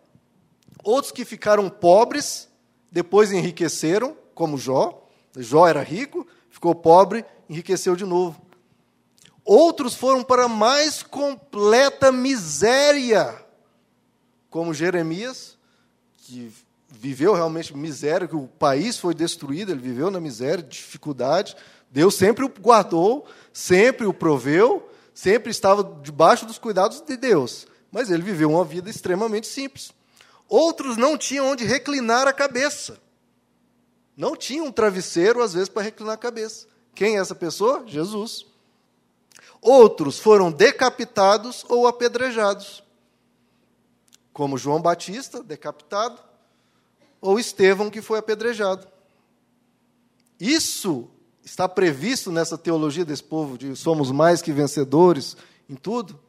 outros 0.84 1.12
que 1.12 1.24
ficaram 1.24 1.70
pobres, 1.70 2.48
depois 2.92 3.32
enriqueceram, 3.32 4.16
como 4.34 4.58
Jó, 4.58 4.99
Jó 5.36 5.66
era 5.66 5.82
rico, 5.82 6.26
ficou 6.50 6.74
pobre, 6.74 7.24
enriqueceu 7.48 7.94
de 7.94 8.04
novo. 8.04 8.40
Outros 9.44 9.94
foram 9.94 10.22
para 10.22 10.44
a 10.44 10.48
mais 10.48 11.02
completa 11.02 12.12
miséria, 12.12 13.44
como 14.48 14.74
Jeremias, 14.74 15.56
que 16.18 16.52
viveu 16.88 17.32
realmente 17.32 17.76
miséria, 17.76 18.28
que 18.28 18.36
o 18.36 18.46
país 18.46 18.98
foi 18.98 19.14
destruído, 19.14 19.72
ele 19.72 19.80
viveu 19.80 20.10
na 20.10 20.20
miséria, 20.20 20.62
dificuldade. 20.62 21.56
Deus 21.90 22.14
sempre 22.14 22.44
o 22.44 22.48
guardou, 22.48 23.26
sempre 23.52 24.06
o 24.06 24.14
proveu, 24.14 24.88
sempre 25.14 25.50
estava 25.50 25.82
debaixo 26.02 26.46
dos 26.46 26.58
cuidados 26.58 27.00
de 27.00 27.16
Deus. 27.16 27.66
Mas 27.90 28.10
ele 28.10 28.22
viveu 28.22 28.50
uma 28.50 28.64
vida 28.64 28.90
extremamente 28.90 29.46
simples. 29.46 29.92
Outros 30.48 30.96
não 30.96 31.16
tinham 31.16 31.50
onde 31.50 31.64
reclinar 31.64 32.28
a 32.28 32.32
cabeça. 32.32 32.98
Não 34.20 34.36
tinha 34.36 34.62
um 34.62 34.70
travesseiro, 34.70 35.42
às 35.42 35.54
vezes, 35.54 35.70
para 35.70 35.80
reclinar 35.80 36.12
a 36.12 36.18
cabeça. 36.18 36.66
Quem 36.94 37.16
é 37.16 37.20
essa 37.20 37.34
pessoa? 37.34 37.84
Jesus. 37.86 38.44
Outros 39.62 40.18
foram 40.18 40.52
decapitados 40.52 41.64
ou 41.70 41.86
apedrejados, 41.86 42.84
como 44.30 44.58
João 44.58 44.78
Batista, 44.78 45.42
decapitado, 45.42 46.20
ou 47.18 47.40
Estevão, 47.40 47.88
que 47.88 48.02
foi 48.02 48.18
apedrejado. 48.18 48.86
Isso 50.38 51.08
está 51.42 51.66
previsto 51.66 52.30
nessa 52.30 52.58
teologia 52.58 53.06
desse 53.06 53.24
povo 53.24 53.56
de 53.56 53.74
somos 53.74 54.10
mais 54.10 54.42
que 54.42 54.52
vencedores 54.52 55.34
em 55.66 55.74
tudo? 55.74 56.20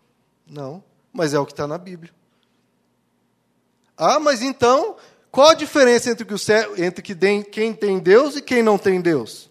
Não, 0.47 0.81
mas 1.11 1.33
é 1.33 1.39
o 1.39 1.45
que 1.45 1.51
está 1.51 1.67
na 1.67 1.77
Bíblia. 1.77 2.13
Ah, 3.97 4.17
mas 4.17 4.41
então 4.41 4.95
qual 5.31 5.49
a 5.49 5.53
diferença 5.53 6.09
entre, 6.09 6.25
que 6.25 6.33
o, 6.33 6.37
entre 6.77 7.01
que 7.01 7.15
quem 7.43 7.73
tem 7.73 7.99
Deus 7.99 8.35
e 8.35 8.41
quem 8.41 8.61
não 8.61 8.77
tem 8.77 8.99
Deus? 8.99 9.49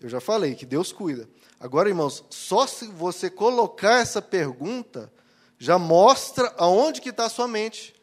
Eu 0.00 0.08
já 0.08 0.20
falei 0.20 0.54
que 0.54 0.66
Deus 0.66 0.92
cuida. 0.92 1.28
Agora, 1.58 1.88
irmãos, 1.88 2.24
só 2.30 2.66
se 2.66 2.86
você 2.86 3.28
colocar 3.30 4.00
essa 4.00 4.22
pergunta, 4.22 5.12
já 5.58 5.78
mostra 5.78 6.54
aonde 6.56 7.00
que 7.00 7.08
está 7.08 7.24
a 7.24 7.30
sua 7.30 7.48
mente. 7.48 7.94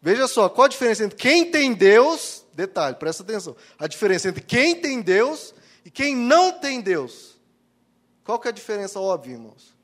Veja 0.00 0.26
só, 0.26 0.48
qual 0.48 0.64
a 0.64 0.68
diferença 0.68 1.04
entre 1.04 1.16
quem 1.16 1.50
tem 1.50 1.72
Deus, 1.72 2.44
detalhe, 2.52 2.96
presta 2.96 3.22
atenção, 3.22 3.54
a 3.78 3.86
diferença 3.86 4.28
entre 4.28 4.42
quem 4.42 4.74
tem 4.80 5.00
Deus 5.00 5.54
e 5.84 5.90
quem 5.90 6.16
não 6.16 6.52
tem 6.52 6.80
Deus. 6.80 7.38
Qual 8.24 8.38
que 8.38 8.48
é 8.48 8.50
a 8.50 8.54
diferença 8.54 8.98
óbvia, 8.98 9.34
irmãos? 9.34 9.74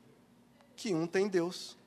Que 0.75 0.93
um 0.93 1.05
tem 1.07 1.27
Deus. 1.27 1.77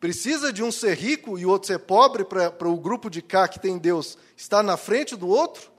Precisa 0.00 0.50
de 0.50 0.62
um 0.62 0.72
ser 0.72 0.96
rico 0.96 1.38
e 1.38 1.44
o 1.44 1.50
outro 1.50 1.66
ser 1.66 1.78
pobre 1.80 2.24
para 2.24 2.68
o 2.68 2.80
grupo 2.80 3.10
de 3.10 3.20
cá 3.20 3.46
que 3.46 3.60
tem 3.60 3.76
Deus 3.76 4.16
estar 4.34 4.62
na 4.62 4.78
frente 4.78 5.14
do 5.14 5.28
outro? 5.28 5.70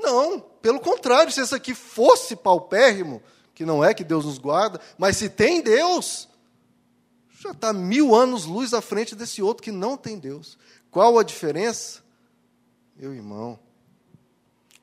Não, 0.00 0.40
pelo 0.40 0.80
contrário, 0.80 1.30
se 1.30 1.40
esse 1.40 1.54
aqui 1.54 1.74
fosse 1.74 2.34
paupérrimo, 2.34 3.22
que 3.54 3.66
não 3.66 3.84
é 3.84 3.92
que 3.92 4.02
Deus 4.02 4.24
nos 4.24 4.38
guarda, 4.38 4.80
mas 4.96 5.18
se 5.18 5.28
tem 5.28 5.60
Deus, 5.60 6.28
já 7.40 7.50
está 7.50 7.74
mil 7.74 8.14
anos 8.14 8.46
luz 8.46 8.72
à 8.72 8.80
frente 8.80 9.14
desse 9.14 9.42
outro 9.42 9.62
que 9.62 9.70
não 9.70 9.98
tem 9.98 10.18
Deus. 10.18 10.58
Qual 10.90 11.18
a 11.18 11.22
diferença? 11.22 12.02
Meu 12.96 13.12
irmão, 13.12 13.58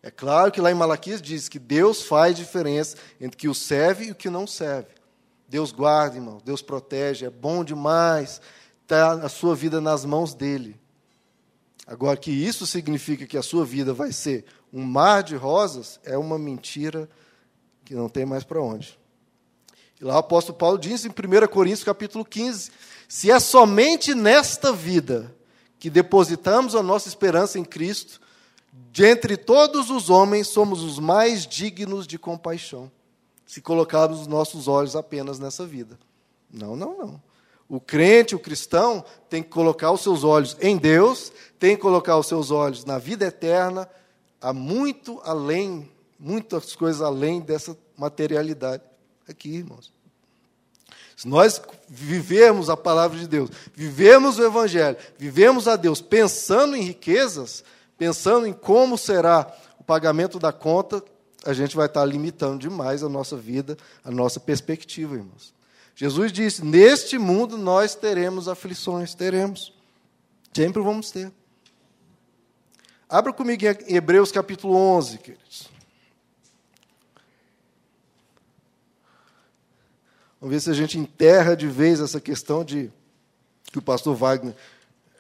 é 0.04 0.12
claro 0.12 0.51
que 0.51 0.62
lá 0.62 0.72
em 0.72 0.75
Malaquias 0.75 1.22
diz 1.22 1.50
que 1.50 1.58
Deus 1.58 2.04
faz 2.04 2.36
diferença 2.36 2.98
entre 3.20 3.36
o 3.36 3.40
que 3.40 3.50
o 3.50 3.56
serve 3.56 4.06
e 4.06 4.12
o 4.12 4.16
que 4.16 4.30
não 4.30 4.46
serve. 4.46 5.00
Deus 5.51 5.74
guarda, 5.74 6.15
irmão, 6.15 6.41
Deus 6.46 6.62
protege, 6.62 7.25
é 7.25 7.29
bom 7.29 7.62
demais 7.62 8.39
estar 8.84 9.20
a 9.20 9.27
sua 9.27 9.53
vida 9.53 9.81
nas 9.81 10.05
mãos 10.05 10.34
dele. 10.34 10.79
Agora, 11.86 12.15
que 12.15 12.31
isso 12.31 12.65
significa 12.65 13.27
que 13.27 13.38
a 13.38 13.43
sua 13.43 13.65
vida 13.65 13.93
vai 13.93 14.13
ser 14.13 14.46
um 14.72 14.81
mar 14.81 15.22
de 15.24 15.36
rosas, 15.36 16.00
é 16.05 16.17
uma 16.17 16.39
mentira 16.39 17.10
que 17.84 17.93
não 17.93 18.08
tem 18.08 18.25
mais 18.25 18.46
para 18.46 18.62
onde. 18.62 18.98
E 20.00 20.05
lá 20.05 20.15
o 20.15 20.20
apóstolo 20.20 20.58
Paulo 20.58 20.77
diz 20.77 21.03
em 21.03 21.10
1 21.10 21.48
Coríntios 21.50 21.84
capítulo 21.84 22.24
15: 22.24 22.72
se 23.10 23.29
é 23.29 23.38
somente 23.38 24.15
nesta 24.15 24.72
vida 24.72 25.36
que 25.77 25.89
depositamos 25.89 26.75
a 26.75 26.81
nossa 26.81 27.10
esperança 27.10 27.60
em 27.60 27.65
Cristo, 27.65 28.22
de 28.89 29.03
entre 29.03 29.36
todos 29.36 29.89
os 29.89 30.10
homens 30.10 30.48
somos 30.48 30.81
os 30.81 30.98
mais 30.98 31.46
dignos 31.46 32.08
de 32.08 32.17
compaixão 32.17 32.89
se 33.51 33.60
colocarmos 33.60 34.22
os 34.22 34.27
nossos 34.27 34.70
olhos 34.70 34.96
apenas 34.96 35.38
nessa 35.38 35.65
vida. 35.65 36.00
Não, 36.50 36.74
não, 36.74 36.98
não. 36.98 37.22
O 37.67 37.81
crente, 37.81 38.34
o 38.34 38.39
cristão, 38.39 39.03
tem 39.29 39.43
que 39.43 39.50
colocar 39.50 39.91
os 39.91 40.00
seus 40.00 40.24
olhos 40.24 40.55
em 40.62 40.77
Deus, 40.77 41.34
tem 41.60 41.75
que 41.75 41.81
colocar 41.81 42.17
os 42.17 42.27
seus 42.27 42.50
olhos 42.50 42.86
na 42.86 42.98
vida 42.98 43.25
eterna, 43.25 43.89
há 44.39 44.53
muito 44.53 45.20
além, 45.25 45.91
muitas 46.17 46.77
coisas 46.77 47.01
além 47.01 47.41
dessa 47.41 47.77
materialidade. 47.98 48.84
Aqui, 49.27 49.50
irmãos. 49.50 49.91
Se 51.17 51.27
nós 51.27 51.62
vivemos 51.89 52.70
a 52.70 52.77
palavra 52.77 53.20
de 53.20 53.27
Deus, 53.27 53.50
vivemos 53.75 54.39
o 54.39 54.46
Evangelho, 54.46 54.96
vivemos 55.17 55.67
a 55.67 55.75
Deus 55.75 56.01
pensando 56.01 56.77
em 56.77 56.84
riquezas, 56.84 57.65
pensando 57.98 58.48
em 58.48 58.53
como 58.53 58.98
será 58.98 59.53
o 59.77 59.84
pagamento 59.84 60.39
da 60.39 60.53
conta, 60.53 61.03
a 61.45 61.53
gente 61.53 61.75
vai 61.75 61.88
estar 61.88 62.05
limitando 62.05 62.60
demais 62.60 63.03
a 63.03 63.10
nossa 63.10 63.36
vida, 63.36 63.77
a 64.03 64.12
nossa 64.12 64.39
perspectiva, 64.39 65.15
irmãos. 65.15 65.53
Jesus 65.95 66.31
disse: 66.31 66.63
Neste 66.63 67.17
mundo 67.17 67.57
nós 67.57 67.95
teremos 67.95 68.48
aflições, 68.48 69.13
teremos. 69.15 69.74
Sempre 70.53 70.81
vamos 70.81 71.12
ter. 71.12 71.31
Abra 73.10 73.33
comigo 73.33 73.63
em 73.65 73.95
Hebreus 73.95 74.31
capítulo 74.31 74.75
11, 74.75 75.17
queridos. 75.17 75.69
Vamos 80.39 80.55
ver 80.55 80.62
se 80.62 80.69
a 80.69 80.74
gente 80.74 80.98
enterra 80.98 81.55
de 81.55 81.67
vez 81.67 82.00
essa 82.00 82.19
questão 82.19 82.63
de 82.63 82.91
que 83.63 83.77
o 83.77 83.81
pastor 83.81 84.15
Wagner 84.15 84.55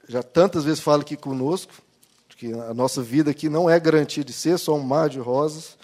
já 0.07 0.23
tantas 0.23 0.63
vezes 0.63 0.79
fala 0.79 1.01
aqui 1.01 1.15
conosco, 1.15 1.73
que 2.41 2.51
a 2.53 2.73
nossa 2.73 3.03
vida 3.03 3.29
aqui 3.29 3.47
não 3.47 3.69
é 3.69 3.79
garantia 3.79 4.23
de 4.23 4.33
ser 4.33 4.57
só 4.57 4.75
um 4.75 4.81
mar 4.81 5.07
de 5.07 5.19
rosas. 5.19 5.77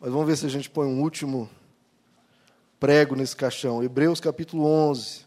Mas 0.00 0.12
vamos 0.12 0.26
ver 0.28 0.36
se 0.36 0.46
a 0.46 0.48
gente 0.48 0.70
põe 0.70 0.86
um 0.86 1.02
último 1.02 1.50
prego 2.78 3.16
nesse 3.16 3.34
caixão. 3.34 3.82
Hebreus 3.82 4.20
capítulo 4.20 4.64
11. 4.64 5.26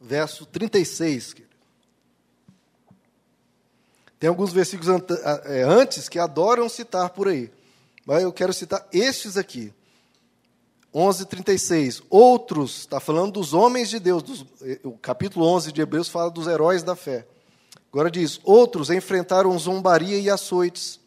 Verso 0.00 0.46
36. 0.46 1.34
Tem 4.20 4.28
alguns 4.28 4.52
versículos 4.52 5.02
é, 5.46 5.62
antes 5.64 6.08
que 6.08 6.20
adoram 6.20 6.68
citar 6.68 7.10
por 7.10 7.26
aí. 7.26 7.50
Mas 8.06 8.22
eu 8.22 8.32
quero 8.32 8.52
citar 8.52 8.86
estes 8.92 9.36
aqui. 9.36 9.74
11:36. 10.94 12.04
Outros, 12.08 12.80
está 12.80 13.00
falando 13.00 13.32
dos 13.32 13.52
homens 13.52 13.90
de 13.90 13.98
Deus, 13.98 14.22
dos, 14.22 14.46
o 14.84 14.92
capítulo 14.92 15.44
11 15.46 15.72
de 15.72 15.80
Hebreus 15.80 16.08
fala 16.08 16.30
dos 16.30 16.46
heróis 16.46 16.84
da 16.84 16.94
fé. 16.94 17.26
Agora 17.92 18.10
diz: 18.10 18.40
outros 18.42 18.88
enfrentaram 18.88 19.56
zombaria 19.58 20.18
e 20.18 20.30
açoites. 20.30 20.98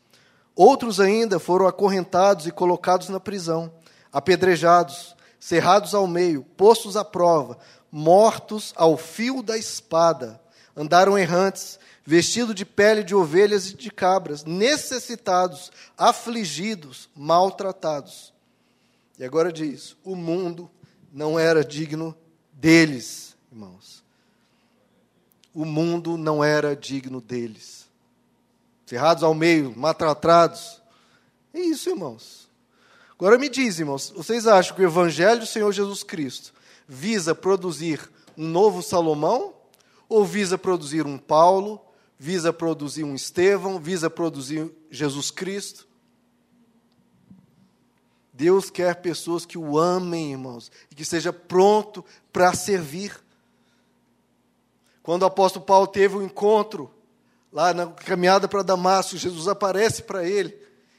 Outros 0.55 0.99
ainda 0.99 1.39
foram 1.39 1.67
acorrentados 1.67 2.45
e 2.45 2.51
colocados 2.51 3.09
na 3.09 3.19
prisão, 3.19 3.73
apedrejados, 4.13 5.15
cerrados 5.39 5.93
ao 5.93 6.07
meio, 6.07 6.43
postos 6.55 6.95
à 6.95 7.03
prova, 7.03 7.57
mortos 7.91 8.71
ao 8.77 8.95
fio 8.95 9.41
da 9.41 9.57
espada. 9.57 10.39
Andaram 10.77 11.17
errantes, 11.17 11.79
vestidos 12.05 12.53
de 12.53 12.63
pele 12.63 13.03
de 13.03 13.15
ovelhas 13.15 13.71
e 13.71 13.75
de 13.75 13.89
cabras, 13.89 14.45
necessitados, 14.45 15.71
afligidos, 15.97 17.09
maltratados. 17.15 18.31
E 19.17 19.25
agora 19.25 19.51
diz: 19.51 19.97
o 20.03 20.15
mundo 20.15 20.69
não 21.11 21.39
era 21.39 21.65
digno 21.65 22.15
deles, 22.53 23.35
irmãos 23.51 24.04
o 25.55 25.63
mundo 25.63 26.17
não 26.17 26.43
era 26.43 26.75
digno 26.75 27.21
deles. 27.21 27.87
Cerrados 28.85 29.23
ao 29.23 29.33
meio, 29.33 29.73
maltratados. 29.75 30.81
É 31.53 31.59
isso, 31.61 31.89
irmãos. 31.89 32.49
Agora 33.17 33.39
me 33.39 33.47
diz, 33.47 33.79
irmãos, 33.79 34.11
vocês 34.13 34.45
acham 34.45 34.75
que 34.75 34.81
o 34.81 34.85
Evangelho 34.85 35.39
do 35.39 35.45
Senhor 35.45 35.71
Jesus 35.71 36.03
Cristo 36.03 36.53
visa 36.85 37.33
produzir 37.33 38.11
um 38.37 38.45
novo 38.45 38.83
Salomão? 38.83 39.53
Ou 40.09 40.25
visa 40.25 40.57
produzir 40.57 41.05
um 41.05 41.17
Paulo? 41.17 41.81
Visa 42.19 42.51
produzir 42.51 43.05
um 43.05 43.15
Estevão? 43.15 43.79
Visa 43.79 44.09
produzir 44.09 44.69
Jesus 44.91 45.31
Cristo? 45.31 45.87
Deus 48.33 48.69
quer 48.69 48.97
pessoas 48.97 49.45
que 49.45 49.57
o 49.57 49.79
amem, 49.79 50.33
irmãos, 50.33 50.69
e 50.91 50.95
que 50.95 51.05
seja 51.05 51.31
pronto 51.31 52.03
para 52.33 52.53
servir. 52.53 53.24
Quando 55.05 55.21
o 55.21 55.27
apóstolo 55.27 55.63
Paulo 55.63 55.85
teve 55.85 56.15
o 56.15 56.19
um 56.19 56.23
encontro 56.23 56.91
lá 57.53 57.75
na 57.75 57.85
caminhada 57.85 58.47
para 58.47 58.63
Damasco, 58.63 59.15
Jesus 59.15 59.47
aparece 59.47 60.01
para 60.01 60.27
ele 60.27 60.57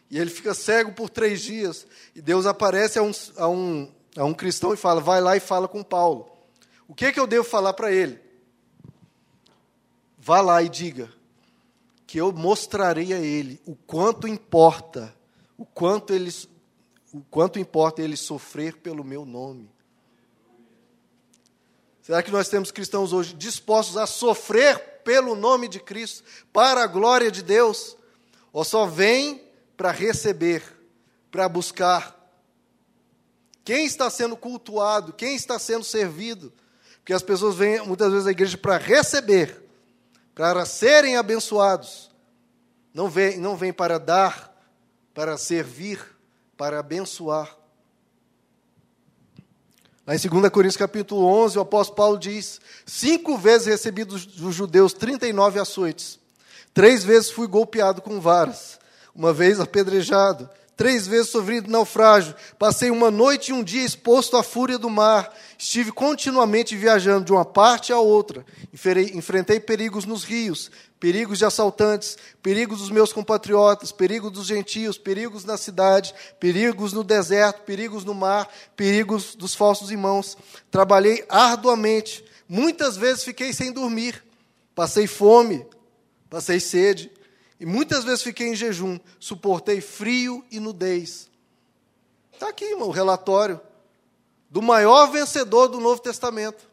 e 0.08 0.16
ele 0.16 0.30
fica 0.30 0.54
cego 0.54 0.92
por 0.92 1.10
três 1.10 1.40
dias. 1.40 1.84
E 2.14 2.22
Deus 2.22 2.46
aparece 2.46 3.00
a 3.00 3.02
um, 3.02 3.10
a 3.36 3.48
um, 3.48 3.92
a 4.16 4.24
um 4.24 4.32
cristão 4.32 4.72
e 4.72 4.76
fala: 4.76 5.00
vai 5.00 5.20
lá 5.20 5.36
e 5.36 5.40
fala 5.40 5.66
com 5.66 5.82
Paulo. 5.82 6.30
O 6.86 6.94
que, 6.94 7.06
é 7.06 7.10
que 7.12 7.18
eu 7.18 7.26
devo 7.26 7.42
falar 7.42 7.72
para 7.72 7.90
ele? 7.90 8.20
Vá 10.16 10.40
lá 10.40 10.62
e 10.62 10.68
diga 10.68 11.12
que 12.06 12.16
eu 12.16 12.30
mostrarei 12.30 13.12
a 13.12 13.18
ele 13.18 13.60
o 13.66 13.74
quanto 13.74 14.28
importa, 14.28 15.12
o 15.58 15.66
quanto 15.66 16.14
ele, 16.14 16.32
o 17.12 17.22
quanto 17.28 17.58
importa 17.58 18.02
ele 18.02 18.16
sofrer 18.16 18.76
pelo 18.76 19.02
meu 19.02 19.26
nome. 19.26 19.68
Será 22.06 22.22
que 22.22 22.30
nós 22.30 22.48
temos 22.48 22.70
cristãos 22.70 23.12
hoje 23.12 23.34
dispostos 23.34 23.96
a 23.96 24.06
sofrer 24.06 24.78
pelo 25.02 25.34
nome 25.34 25.66
de 25.66 25.80
Cristo, 25.80 26.22
para 26.52 26.84
a 26.84 26.86
glória 26.86 27.32
de 27.32 27.42
Deus? 27.42 27.96
Ou 28.52 28.62
só 28.62 28.86
vem 28.86 29.42
para 29.76 29.90
receber, 29.90 30.62
para 31.32 31.48
buscar? 31.48 32.16
Quem 33.64 33.86
está 33.86 34.08
sendo 34.08 34.36
cultuado? 34.36 35.12
Quem 35.14 35.34
está 35.34 35.58
sendo 35.58 35.82
servido? 35.82 36.52
Porque 36.98 37.12
as 37.12 37.24
pessoas 37.24 37.56
vêm 37.56 37.84
muitas 37.84 38.12
vezes 38.12 38.28
à 38.28 38.30
igreja 38.30 38.56
para 38.56 38.76
receber, 38.78 39.64
para 40.32 40.64
serem 40.64 41.16
abençoados. 41.16 42.08
Não 42.94 43.10
vêm, 43.10 43.36
não 43.36 43.56
vem 43.56 43.72
para 43.72 43.98
dar, 43.98 44.56
para 45.12 45.36
servir, 45.36 45.98
para 46.56 46.78
abençoar. 46.78 47.52
Lá 50.06 50.14
em 50.14 50.18
2 50.18 50.50
Coríntios 50.50 50.76
capítulo 50.76 51.26
11, 51.26 51.58
o 51.58 51.62
apóstolo 51.62 51.96
Paulo 51.96 52.18
diz: 52.18 52.60
Cinco 52.86 53.36
vezes 53.36 53.66
recebi 53.66 54.04
dos, 54.04 54.24
dos 54.24 54.54
judeus 54.54 54.92
39 54.92 55.58
açoites. 55.58 56.20
Três 56.72 57.02
vezes 57.02 57.30
fui 57.30 57.48
golpeado 57.48 58.00
com 58.00 58.20
varas. 58.20 58.78
Uma 59.14 59.32
vez 59.32 59.58
apedrejado. 59.58 60.48
Três 60.76 61.06
vezes 61.06 61.30
sofri 61.30 61.62
naufrágio. 61.62 62.34
Passei 62.58 62.90
uma 62.90 63.10
noite 63.10 63.48
e 63.48 63.54
um 63.54 63.64
dia 63.64 63.82
exposto 63.82 64.36
à 64.36 64.42
fúria 64.42 64.76
do 64.78 64.90
mar. 64.90 65.34
Estive 65.58 65.90
continuamente 65.90 66.76
viajando 66.76 67.24
de 67.24 67.32
uma 67.32 67.46
parte 67.46 67.94
à 67.94 67.98
outra. 67.98 68.44
Enfrentei 69.14 69.58
perigos 69.58 70.04
nos 70.04 70.22
rios, 70.22 70.70
perigos 71.00 71.38
de 71.38 71.46
assaltantes, 71.46 72.18
perigos 72.42 72.80
dos 72.80 72.90
meus 72.90 73.10
compatriotas, 73.10 73.90
perigos 73.90 74.30
dos 74.30 74.46
gentios, 74.46 74.98
perigos 74.98 75.46
na 75.46 75.56
cidade, 75.56 76.14
perigos 76.38 76.92
no 76.92 77.02
deserto, 77.02 77.62
perigos 77.62 78.04
no 78.04 78.12
mar, 78.12 78.46
perigos 78.76 79.34
dos 79.34 79.54
falsos 79.54 79.90
irmãos. 79.90 80.36
Trabalhei 80.70 81.24
arduamente, 81.30 82.22
muitas 82.46 82.98
vezes 82.98 83.24
fiquei 83.24 83.54
sem 83.54 83.72
dormir, 83.72 84.22
passei 84.74 85.06
fome, 85.06 85.64
passei 86.28 86.60
sede, 86.60 87.10
e 87.58 87.66
muitas 87.66 88.04
vezes 88.04 88.22
fiquei 88.22 88.48
em 88.48 88.54
jejum, 88.54 88.98
suportei 89.18 89.80
frio 89.80 90.44
e 90.50 90.60
nudez. 90.60 91.30
Está 92.32 92.48
aqui, 92.48 92.64
irmão, 92.64 92.88
o 92.88 92.92
relatório 92.92 93.60
do 94.50 94.60
maior 94.60 95.06
vencedor 95.10 95.68
do 95.68 95.80
Novo 95.80 96.00
Testamento. 96.00 96.68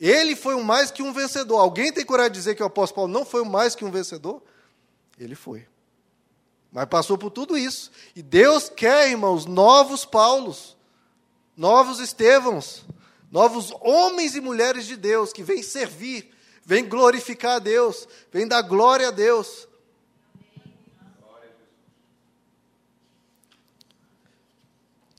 Ele 0.00 0.34
foi 0.34 0.54
um 0.54 0.62
mais 0.62 0.90
que 0.90 1.02
um 1.02 1.12
vencedor. 1.12 1.58
Alguém 1.58 1.92
tem 1.92 2.04
coragem 2.04 2.32
de 2.32 2.38
dizer 2.38 2.54
que 2.54 2.62
o 2.62 2.66
apóstolo 2.66 3.02
Paulo 3.02 3.12
não 3.12 3.24
foi 3.24 3.42
um 3.42 3.48
mais 3.48 3.74
que 3.74 3.84
um 3.84 3.90
vencedor? 3.90 4.42
Ele 5.18 5.34
foi. 5.34 5.66
Mas 6.72 6.86
passou 6.86 7.16
por 7.16 7.30
tudo 7.30 7.56
isso. 7.56 7.90
E 8.16 8.22
Deus 8.22 8.68
quer, 8.68 9.08
irmãos, 9.08 9.46
novos 9.46 10.04
Paulos, 10.04 10.76
novos 11.56 12.00
Estevãos, 12.00 12.84
novos 13.30 13.72
homens 13.80 14.34
e 14.34 14.40
mulheres 14.40 14.86
de 14.86 14.96
Deus 14.96 15.32
que 15.32 15.42
vêm 15.42 15.62
servir, 15.62 16.32
vêm 16.64 16.84
glorificar 16.84 17.56
a 17.56 17.58
Deus, 17.60 18.08
vêm 18.32 18.46
dar 18.46 18.62
glória 18.62 19.08
a 19.08 19.12
Deus. 19.12 19.68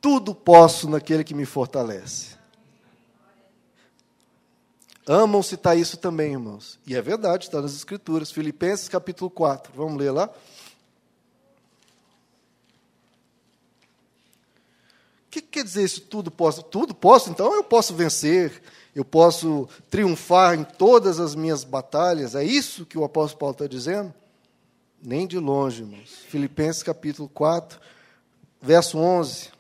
Tudo 0.05 0.35
posso 0.35 0.87
naquele 0.87 1.23
que 1.23 1.33
me 1.33 1.47
fortalece. 1.47 2.35
Amam 5.07 5.41
citar 5.41 5.75
isso 5.75 5.97
também, 5.97 6.33
irmãos. 6.33 6.79
E 6.85 6.95
é 6.95 7.01
verdade, 7.01 7.45
está 7.45 7.59
nas 7.59 7.73
Escrituras. 7.73 8.29
Filipenses 8.29 8.87
capítulo 8.87 9.31
4. 9.31 9.73
Vamos 9.75 9.97
ler 9.97 10.11
lá? 10.11 10.25
O 10.27 10.31
que 15.31 15.41
quer 15.41 15.63
dizer 15.63 15.83
isso? 15.83 16.01
Tudo 16.01 16.29
posso? 16.29 16.61
Tudo 16.61 16.93
posso, 16.93 17.31
então 17.31 17.55
eu 17.55 17.63
posso 17.63 17.95
vencer, 17.95 18.61
eu 18.93 19.03
posso 19.03 19.67
triunfar 19.89 20.53
em 20.53 20.63
todas 20.63 21.19
as 21.19 21.33
minhas 21.33 21.63
batalhas. 21.63 22.35
É 22.35 22.43
isso 22.43 22.85
que 22.85 22.95
o 22.95 23.03
apóstolo 23.03 23.39
Paulo 23.39 23.53
está 23.53 23.65
dizendo? 23.65 24.13
Nem 25.01 25.25
de 25.25 25.39
longe, 25.39 25.81
irmãos. 25.81 26.11
Filipenses 26.27 26.83
capítulo 26.83 27.27
4, 27.27 27.79
verso 28.61 28.99
11. 28.99 29.54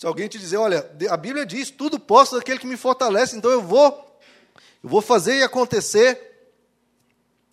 Se 0.00 0.06
alguém 0.06 0.28
te 0.28 0.38
dizer, 0.38 0.56
olha, 0.56 0.90
a 1.10 1.16
Bíblia 1.18 1.44
diz, 1.44 1.70
tudo 1.70 2.00
posso 2.00 2.34
daquele 2.34 2.58
que 2.58 2.66
me 2.66 2.78
fortalece, 2.78 3.36
então 3.36 3.50
eu 3.50 3.60
vou, 3.60 4.18
eu 4.82 4.88
vou 4.88 5.02
fazer 5.02 5.36
e 5.36 5.42
acontecer. 5.42 6.48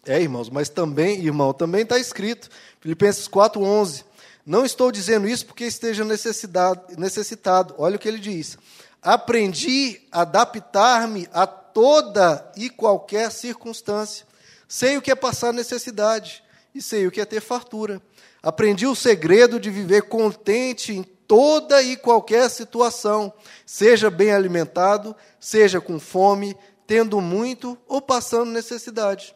É, 0.05 0.21
irmãos, 0.21 0.49
mas 0.49 0.69
também, 0.69 1.19
irmão, 1.19 1.51
também 1.51 1.81
está 1.81 1.99
escrito, 1.99 2.49
Filipenses 2.79 3.27
4,11. 3.27 4.05
Não 4.45 4.65
estou 4.65 4.93
dizendo 4.93 5.27
isso 5.27 5.45
porque 5.45 5.65
esteja 5.65 6.05
necessitado. 6.05 7.75
Olha 7.77 7.97
o 7.97 7.99
que 7.99 8.07
ele 8.07 8.17
diz. 8.17 8.57
Aprendi 9.01 10.07
a 10.09 10.21
adaptar-me 10.21 11.27
a 11.33 11.45
toda 11.45 12.49
e 12.55 12.69
qualquer 12.69 13.29
circunstância. 13.29 14.25
Sei 14.69 14.95
o 14.95 15.01
que 15.01 15.11
é 15.11 15.15
passar 15.15 15.51
necessidade 15.51 16.41
e 16.73 16.81
sei 16.81 17.07
o 17.07 17.11
que 17.11 17.19
é 17.19 17.25
ter 17.25 17.41
fartura. 17.41 18.01
Aprendi 18.41 18.87
o 18.87 18.95
segredo 18.95 19.59
de 19.59 19.69
viver 19.69 20.03
contente 20.03 20.93
em 20.93 21.16
toda 21.27 21.81
e 21.81 21.97
qualquer 21.97 22.49
situação, 22.49 23.33
seja 23.65 24.09
bem 24.09 24.31
alimentado, 24.31 25.15
seja 25.39 25.81
com 25.81 25.99
fome, 25.99 26.57
tendo 26.87 27.19
muito 27.19 27.77
ou 27.87 28.01
passando 28.01 28.51
necessidade. 28.51 29.35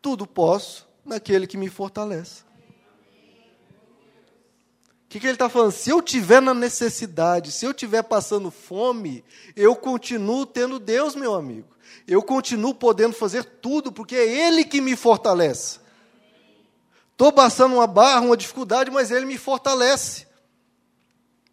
Tudo 0.00 0.26
posso 0.26 0.86
naquele 1.04 1.46
que 1.46 1.56
me 1.56 1.68
fortalece. 1.68 2.46
O 5.06 5.08
que, 5.08 5.20
que 5.20 5.26
ele 5.26 5.34
está 5.34 5.48
falando? 5.48 5.72
Se 5.72 5.90
eu 5.90 6.02
tiver 6.02 6.42
na 6.42 6.52
necessidade, 6.52 7.52
se 7.52 7.64
eu 7.64 7.72
tiver 7.72 8.02
passando 8.02 8.50
fome, 8.50 9.24
eu 9.54 9.74
continuo 9.74 10.44
tendo 10.44 10.78
Deus, 10.78 11.14
meu 11.14 11.34
amigo. 11.34 11.68
Eu 12.06 12.22
continuo 12.22 12.74
podendo 12.74 13.14
fazer 13.14 13.44
tudo, 13.44 13.92
porque 13.92 14.16
é 14.16 14.46
Ele 14.46 14.64
que 14.64 14.80
me 14.80 14.96
fortalece. 14.96 15.78
Estou 17.12 17.32
passando 17.32 17.76
uma 17.76 17.86
barra, 17.86 18.20
uma 18.20 18.36
dificuldade, 18.36 18.90
mas 18.90 19.10
Ele 19.10 19.24
me 19.24 19.38
fortalece. 19.38 20.25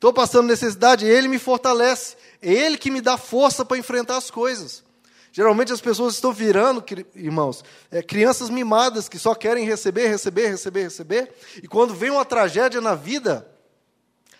Estou 0.03 0.11
passando 0.11 0.47
necessidade, 0.47 1.05
Ele 1.05 1.29
me 1.29 1.39
fortalece. 1.39 2.17
É 2.41 2.51
Ele 2.51 2.77
que 2.77 2.91
me 2.91 2.99
dá 2.99 3.17
força 3.17 3.63
para 3.63 3.77
enfrentar 3.77 4.17
as 4.17 4.29
coisas. 4.29 4.83
Geralmente 5.31 5.71
as 5.71 5.79
pessoas 5.79 6.15
estão 6.15 6.33
virando, 6.33 6.83
irmãos, 7.15 7.63
é, 7.89 8.03
crianças 8.03 8.49
mimadas 8.49 9.07
que 9.07 9.17
só 9.17 9.33
querem 9.33 9.63
receber, 9.63 10.09
receber, 10.09 10.49
receber, 10.49 10.83
receber. 10.83 11.33
E 11.63 11.69
quando 11.69 11.93
vem 11.93 12.09
uma 12.09 12.25
tragédia 12.25 12.81
na 12.81 12.95
vida, 12.95 13.49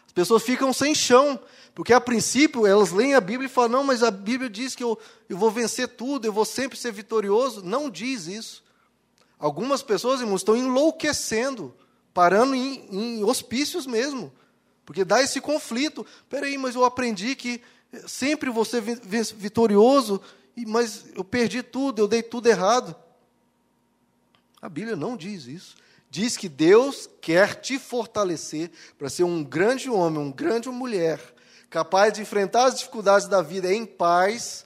as 0.05 0.11
pessoas 0.11 0.43
ficam 0.43 0.73
sem 0.73 0.93
chão. 0.93 1.39
Porque 1.73 1.93
a 1.93 2.01
princípio 2.01 2.67
elas 2.67 2.91
leem 2.91 3.15
a 3.15 3.21
Bíblia 3.21 3.47
e 3.47 3.49
falam: 3.49 3.69
não, 3.69 3.83
mas 3.85 4.03
a 4.03 4.11
Bíblia 4.11 4.49
diz 4.49 4.75
que 4.75 4.83
eu, 4.83 4.99
eu 5.29 5.37
vou 5.37 5.49
vencer 5.49 5.87
tudo, 5.87 6.27
eu 6.27 6.33
vou 6.33 6.43
sempre 6.43 6.77
ser 6.77 6.91
vitorioso. 6.91 7.63
Não 7.63 7.89
diz 7.89 8.27
isso. 8.27 8.61
Algumas 9.39 9.81
pessoas, 9.81 10.19
irmãos, 10.19 10.41
estão 10.41 10.57
enlouquecendo, 10.57 11.73
parando 12.13 12.53
em, 12.53 12.85
em 12.91 13.23
hospícios 13.23 13.87
mesmo 13.87 14.29
porque 14.85 15.05
dá 15.05 15.21
esse 15.21 15.39
conflito. 15.39 16.05
Peraí, 16.29 16.57
mas 16.57 16.75
eu 16.75 16.83
aprendi 16.83 17.35
que 17.35 17.61
sempre 18.07 18.51
ser 18.65 18.81
vitorioso, 19.35 20.21
mas 20.67 21.05
eu 21.15 21.23
perdi 21.23 21.61
tudo, 21.61 22.01
eu 22.01 22.07
dei 22.07 22.23
tudo 22.23 22.47
errado. 22.47 22.95
A 24.61 24.69
Bíblia 24.69 24.95
não 24.95 25.17
diz 25.17 25.45
isso. 25.45 25.75
Diz 26.09 26.37
que 26.37 26.47
Deus 26.47 27.09
quer 27.19 27.55
te 27.55 27.79
fortalecer 27.79 28.71
para 28.97 29.09
ser 29.09 29.23
um 29.23 29.43
grande 29.43 29.89
homem, 29.89 30.21
uma 30.21 30.31
grande 30.31 30.69
mulher, 30.69 31.19
capaz 31.69 32.13
de 32.13 32.21
enfrentar 32.21 32.65
as 32.65 32.75
dificuldades 32.75 33.27
da 33.27 33.41
vida 33.41 33.73
em 33.73 33.85
paz, 33.85 34.65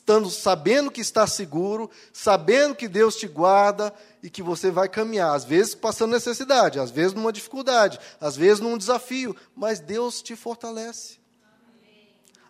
estando 0.00 0.30
sabendo 0.30 0.90
que 0.90 1.00
está 1.00 1.26
seguro, 1.26 1.90
sabendo 2.12 2.74
que 2.74 2.88
Deus 2.88 3.16
te 3.16 3.28
guarda 3.28 3.94
e 4.22 4.30
que 4.30 4.42
você 4.42 4.70
vai 4.70 4.88
caminhar, 4.88 5.34
às 5.34 5.44
vezes 5.44 5.74
passando 5.74 6.12
necessidade, 6.12 6.80
às 6.80 6.90
vezes 6.90 7.12
numa 7.12 7.32
dificuldade, 7.32 8.00
às 8.18 8.34
vezes 8.34 8.60
num 8.60 8.78
desafio, 8.78 9.36
mas 9.54 9.78
Deus 9.78 10.22
te 10.22 10.34
fortalece. 10.34 11.20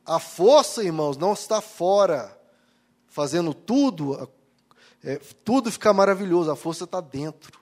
A 0.06 0.18
força, 0.18 0.82
irmãos, 0.82 1.16
não 1.16 1.32
está 1.32 1.60
fora, 1.60 2.38
fazendo 3.08 3.52
tudo, 3.52 4.30
é, 5.02 5.16
tudo 5.44 5.72
ficar 5.72 5.92
maravilhoso, 5.92 6.50
a 6.50 6.56
força 6.56 6.84
está 6.84 7.00
dentro 7.00 7.59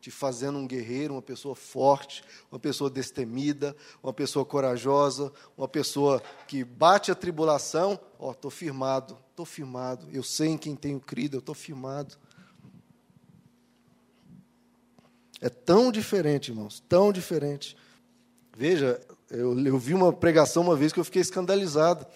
te 0.00 0.10
fazendo 0.10 0.58
um 0.58 0.66
guerreiro, 0.66 1.14
uma 1.14 1.22
pessoa 1.22 1.54
forte, 1.54 2.22
uma 2.50 2.58
pessoa 2.58 2.88
destemida, 2.88 3.76
uma 4.02 4.12
pessoa 4.12 4.44
corajosa, 4.44 5.32
uma 5.56 5.66
pessoa 5.66 6.22
que 6.46 6.62
bate 6.62 7.10
a 7.10 7.14
tribulação, 7.14 7.98
ó, 8.18 8.30
estou 8.30 8.50
firmado, 8.50 9.18
estou 9.30 9.44
firmado, 9.44 10.06
eu 10.12 10.22
sei 10.22 10.50
em 10.50 10.58
quem 10.58 10.76
tenho 10.76 11.00
crido, 11.00 11.36
eu 11.36 11.40
estou 11.40 11.54
firmado. 11.54 12.16
É 15.40 15.48
tão 15.48 15.90
diferente, 15.90 16.50
irmãos, 16.50 16.82
tão 16.88 17.12
diferente. 17.12 17.76
Veja, 18.56 19.00
eu, 19.30 19.58
eu 19.64 19.78
vi 19.78 19.94
uma 19.94 20.12
pregação 20.12 20.62
uma 20.62 20.76
vez 20.76 20.92
que 20.92 20.98
eu 20.98 21.04
fiquei 21.04 21.22
escandalizado. 21.22 22.06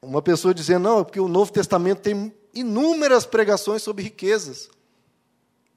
Uma 0.00 0.22
pessoa 0.22 0.54
dizendo, 0.54 0.82
não, 0.82 1.00
é 1.00 1.04
porque 1.04 1.20
o 1.20 1.28
Novo 1.28 1.52
Testamento 1.52 2.00
tem 2.00 2.32
inúmeras 2.52 3.26
pregações 3.26 3.82
sobre 3.82 4.04
riquezas. 4.04 4.68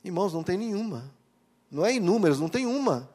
Irmãos, 0.03 0.33
não 0.33 0.43
tem 0.43 0.57
nenhuma. 0.57 1.16
Não 1.69 1.85
é 1.85 1.93
inúmeras, 1.93 2.39
não 2.39 2.49
tem 2.49 2.65
uma. 2.65 3.09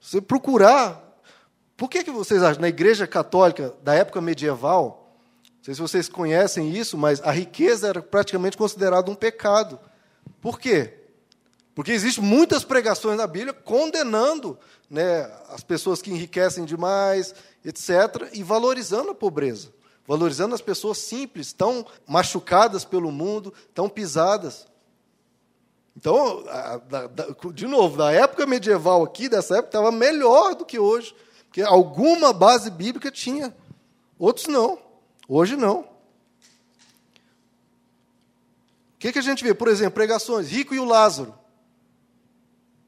Você 0.00 0.20
procurar. 0.20 1.00
Por 1.76 1.88
que, 1.88 2.04
que 2.04 2.10
vocês 2.10 2.42
acham? 2.42 2.60
Na 2.60 2.68
igreja 2.68 3.06
católica 3.06 3.74
da 3.82 3.94
época 3.94 4.20
medieval, 4.20 5.16
não 5.62 5.64
sei 5.64 5.74
se 5.74 5.80
vocês 5.80 6.08
conhecem 6.08 6.70
isso, 6.70 6.98
mas 6.98 7.20
a 7.22 7.30
riqueza 7.30 7.88
era 7.88 8.02
praticamente 8.02 8.56
considerada 8.56 9.10
um 9.10 9.14
pecado. 9.14 9.78
Por 10.40 10.58
quê? 10.58 10.94
Porque 11.74 11.92
existem 11.92 12.22
muitas 12.22 12.64
pregações 12.64 13.16
na 13.16 13.26
Bíblia 13.26 13.52
condenando 13.52 14.58
né, 14.90 15.22
as 15.48 15.62
pessoas 15.62 16.02
que 16.02 16.10
enriquecem 16.10 16.64
demais, 16.64 17.34
etc., 17.64 18.28
e 18.32 18.42
valorizando 18.42 19.10
a 19.10 19.14
pobreza, 19.14 19.72
valorizando 20.06 20.54
as 20.54 20.60
pessoas 20.60 20.98
simples, 20.98 21.52
tão 21.52 21.86
machucadas 22.06 22.84
pelo 22.84 23.10
mundo, 23.10 23.54
tão 23.72 23.88
pisadas. 23.88 24.66
Então, 25.96 26.44
de 27.52 27.66
novo, 27.66 27.96
na 27.98 28.10
época 28.10 28.46
medieval 28.46 29.02
aqui, 29.02 29.28
dessa 29.28 29.54
época, 29.58 29.68
estava 29.68 29.92
melhor 29.92 30.54
do 30.54 30.64
que 30.64 30.78
hoje. 30.78 31.14
Porque 31.44 31.60
alguma 31.62 32.32
base 32.32 32.70
bíblica 32.70 33.10
tinha. 33.10 33.54
Outros 34.18 34.46
não. 34.46 34.78
Hoje 35.28 35.56
não. 35.56 35.80
O 35.80 35.88
que, 38.98 39.12
que 39.12 39.18
a 39.18 39.22
gente 39.22 39.44
vê? 39.44 39.52
Por 39.52 39.68
exemplo, 39.68 39.94
pregações, 39.94 40.48
rico 40.48 40.74
e 40.74 40.80
o 40.80 40.84
Lázaro. 40.84 41.34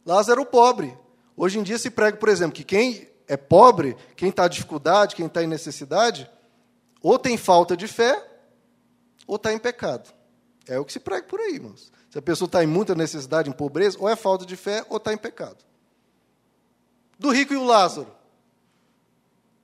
Lázaro 0.07 0.43
o 0.43 0.47
pobre. 0.47 0.97
Hoje 1.37 1.59
em 1.59 1.63
dia 1.63 1.79
se 1.79 1.91
prega, 1.91 2.17
por 2.17 2.29
exemplo, 2.29 2.55
que 2.55 2.65
quem 2.65 3.09
é 3.27 3.37
pobre, 3.37 3.97
quem 4.17 4.29
está 4.29 4.47
em 4.47 4.51
dificuldade, 4.51 5.17
quem 5.17 5.27
está 5.27 5.43
em 5.43 5.47
necessidade, 5.47 6.31
ou 7.03 7.19
tem 7.19 7.37
falta 7.37 7.77
de 7.77 7.89
fé, 7.89 8.25
ou 9.27 9.37
está 9.37 9.53
em 9.53 9.59
pecado. 9.59 10.13
É 10.67 10.79
o 10.79 10.85
que 10.85 10.93
se 10.93 11.01
prega 11.01 11.27
por 11.27 11.41
aí, 11.41 11.55
irmãos. 11.55 11.93
Se 12.15 12.19
a 12.21 12.23
pessoa 12.23 12.47
está 12.47 12.63
em 12.63 12.67
muita 12.69 12.95
necessidade, 12.95 13.51
em 13.51 13.53
pobreza, 13.53 13.99
ou 13.99 14.09
é 14.09 14.15
falta 14.15 14.47
de 14.47 14.55
fé, 14.55 14.87
ou 14.89 14.99
está 14.99 15.13
em 15.13 15.19
pecado. 15.19 15.57
Do 17.19 17.33
rico 17.33 17.53
e 17.53 17.57
o 17.57 17.65
Lázaro. 17.65 18.07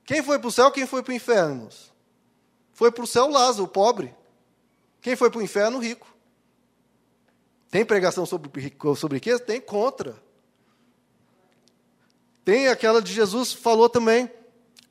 Quem 0.03 0.21
foi 0.21 0.37
para 0.37 0.49
o 0.49 0.51
céu, 0.51 0.69
quem 0.69 0.85
foi 0.85 1.01
para 1.01 1.13
o 1.13 1.15
inferno, 1.15 1.53
irmãos? 1.53 1.93
Foi 2.73 2.91
para 2.91 3.05
o 3.05 3.07
céu 3.07 3.29
Lázaro, 3.29 3.63
o 3.63 3.67
pobre. 3.69 4.13
Quem 4.99 5.15
foi 5.15 5.31
para 5.31 5.39
o 5.39 5.41
inferno, 5.41 5.77
o 5.77 5.81
rico. 5.81 6.05
Tem 7.69 7.85
pregação 7.85 8.25
sobre, 8.25 8.51
sobre 8.97 9.15
riqueza? 9.15 9.39
Tem 9.39 9.61
contra. 9.61 10.21
Tem 12.43 12.67
aquela 12.67 13.01
de 13.01 13.13
Jesus 13.13 13.53
falou 13.53 13.87
também, 13.87 14.29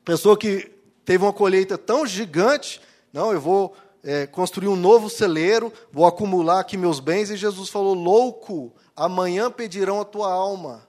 pessoa 0.03 0.35
que 0.35 0.71
teve 1.05 1.23
uma 1.23 1.31
colheita 1.31 1.77
tão 1.77 2.07
gigante, 2.07 2.81
não, 3.13 3.31
eu 3.31 3.39
vou 3.39 3.77
é, 4.03 4.25
construir 4.25 4.67
um 4.67 4.75
novo 4.75 5.09
celeiro, 5.09 5.71
vou 5.91 6.05
acumular 6.05 6.59
aqui 6.59 6.77
meus 6.77 6.99
bens, 6.99 7.29
e 7.29 7.37
Jesus 7.37 7.69
falou: 7.69 7.93
louco, 7.93 8.73
amanhã 8.95 9.51
pedirão 9.51 10.01
a 10.01 10.05
tua 10.05 10.31
alma. 10.31 10.87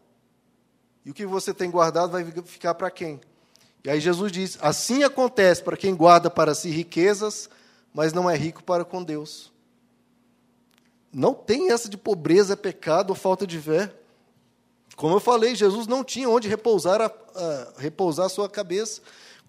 E 1.04 1.10
o 1.10 1.14
que 1.14 1.26
você 1.26 1.52
tem 1.52 1.70
guardado 1.70 2.12
vai 2.12 2.24
ficar 2.44 2.74
para 2.74 2.90
quem? 2.90 3.20
E 3.84 3.90
aí 3.90 4.00
Jesus 4.00 4.30
diz: 4.30 4.58
assim 4.60 5.02
acontece 5.02 5.62
para 5.62 5.76
quem 5.76 5.94
guarda 5.94 6.30
para 6.30 6.54
si 6.54 6.70
riquezas, 6.70 7.50
mas 7.92 8.12
não 8.12 8.30
é 8.30 8.36
rico 8.36 8.62
para 8.62 8.84
com 8.84 9.02
Deus. 9.02 9.52
Não 11.12 11.34
tem 11.34 11.70
essa 11.70 11.88
de 11.88 11.96
pobreza, 11.98 12.54
é 12.54 12.56
pecado 12.56 13.10
ou 13.10 13.16
falta 13.16 13.46
de 13.46 13.60
fé. 13.60 13.92
Como 14.96 15.16
eu 15.16 15.20
falei, 15.20 15.54
Jesus 15.54 15.86
não 15.86 16.02
tinha 16.02 16.28
onde 16.28 16.48
repousar 16.48 17.00
a, 17.00 17.06
a 17.06 17.72
repousar 17.76 18.26
a 18.26 18.30
sua 18.30 18.48
cabeça. 18.48 19.02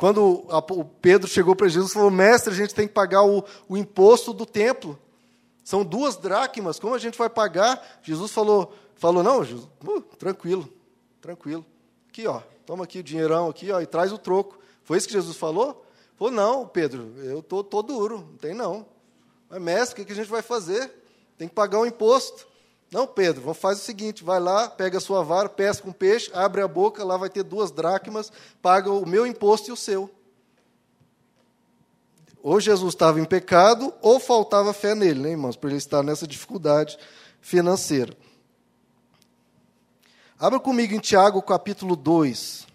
Quando 0.03 0.43
a, 0.49 0.57
o 0.57 0.83
Pedro 0.83 1.29
chegou 1.29 1.55
para 1.55 1.69
Jesus 1.69 1.91
e 1.91 1.93
falou: 1.93 2.11
Mestre, 2.11 2.53
a 2.53 2.57
gente 2.57 2.75
tem 2.75 2.89
que 2.89 2.93
pagar 2.93 3.23
o, 3.23 3.41
o 3.69 3.77
imposto 3.77 4.33
do 4.33 4.45
templo. 4.45 4.99
São 5.63 5.81
duas 5.85 6.17
dracmas, 6.17 6.77
como 6.77 6.93
a 6.93 6.97
gente 6.97 7.17
vai 7.17 7.29
pagar? 7.29 8.01
Jesus 8.03 8.29
falou: 8.29 8.75
falou 8.97 9.23
Não, 9.23 9.45
Jesus, 9.45 9.65
uh, 9.87 10.01
tranquilo, 10.19 10.67
tranquilo. 11.21 11.65
Aqui, 12.09 12.27
ó, 12.27 12.41
toma 12.65 12.83
aqui 12.83 12.99
o 12.99 13.03
dinheirão 13.03 13.47
aqui, 13.47 13.71
ó, 13.71 13.79
e 13.79 13.85
traz 13.85 14.11
o 14.11 14.17
troco. 14.17 14.59
Foi 14.83 14.97
isso 14.97 15.07
que 15.07 15.13
Jesus 15.13 15.37
falou? 15.37 15.85
Falou: 16.17 16.33
Não, 16.33 16.67
Pedro, 16.67 17.13
eu 17.19 17.41
tô, 17.41 17.63
tô 17.63 17.81
duro, 17.81 18.27
não 18.29 18.37
tem 18.37 18.53
não. 18.53 18.85
Mas, 19.49 19.61
mestre, 19.61 20.01
o 20.01 20.05
que 20.05 20.11
a 20.11 20.15
gente 20.17 20.29
vai 20.29 20.41
fazer? 20.41 20.91
Tem 21.37 21.47
que 21.47 21.55
pagar 21.55 21.79
o 21.79 21.85
imposto. 21.85 22.45
Não, 22.93 23.07
Pedro, 23.07 23.51
fazer 23.55 23.81
o 23.81 23.83
seguinte: 23.83 24.23
vai 24.23 24.39
lá, 24.39 24.69
pega 24.69 24.99
a 24.99 25.01
sua 25.01 25.23
vara, 25.23 25.49
pesca 25.49 25.89
um 25.89 25.91
peixe, 25.91 26.29
abre 26.31 26.61
a 26.61 26.67
boca, 26.67 27.03
lá 27.03 27.17
vai 27.17 27.27
ter 27.27 27.41
duas 27.41 27.71
dracmas, 27.71 28.31
paga 28.61 28.91
o 28.91 29.03
meu 29.03 29.25
imposto 29.25 29.69
e 29.69 29.73
o 29.73 29.75
seu. 29.75 30.13
Ou 32.43 32.59
Jesus 32.59 32.93
estava 32.93 33.19
em 33.19 33.25
pecado, 33.25 33.91
ou 33.99 34.19
faltava 34.19 34.73
fé 34.73 34.93
nele, 34.93 35.19
né, 35.21 35.31
irmãos, 35.31 35.55
para 35.55 35.69
ele 35.69 35.77
estar 35.77 36.03
nessa 36.03 36.27
dificuldade 36.27 36.99
financeira. 37.41 38.15
Abra 40.37 40.59
comigo 40.59 40.93
em 40.93 40.99
Tiago, 40.99 41.41
capítulo 41.41 41.95
2. 41.95 42.67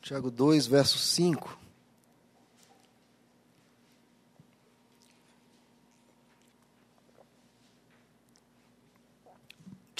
Tiago 0.00 0.30
2, 0.30 0.66
verso 0.66 0.98
5. 0.98 1.61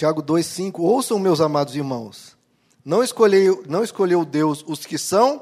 Tiago 0.03 0.21
2,5: 0.21 0.81
Ouçam, 0.81 1.17
meus 1.17 1.41
amados 1.41 1.77
irmãos, 1.77 2.37
não 2.85 3.05
escolheu, 3.05 3.63
não 3.69 3.85
escolheu 3.85 4.25
Deus 4.25 4.65
os 4.67 4.85
que 4.85 4.99
são 4.99 5.41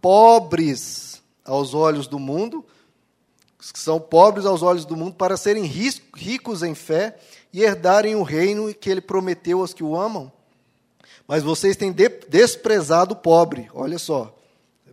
pobres 0.00 1.22
aos 1.44 1.72
olhos 1.72 2.08
do 2.08 2.18
mundo, 2.18 2.64
os 3.60 3.70
que 3.70 3.78
são 3.78 4.00
pobres 4.00 4.46
aos 4.46 4.62
olhos 4.62 4.84
do 4.84 4.96
mundo, 4.96 5.14
para 5.14 5.36
serem 5.36 5.62
ricos 5.62 6.64
em 6.64 6.74
fé 6.74 7.16
e 7.52 7.62
herdarem 7.62 8.16
o 8.16 8.24
reino 8.24 8.74
que 8.74 8.90
ele 8.90 9.00
prometeu 9.00 9.60
aos 9.60 9.72
que 9.72 9.84
o 9.84 9.94
amam. 9.94 10.32
Mas 11.28 11.44
vocês 11.44 11.76
têm 11.76 11.94
desprezado 12.28 13.14
o 13.14 13.16
pobre, 13.16 13.70
olha 13.72 13.96
só, 13.96 14.36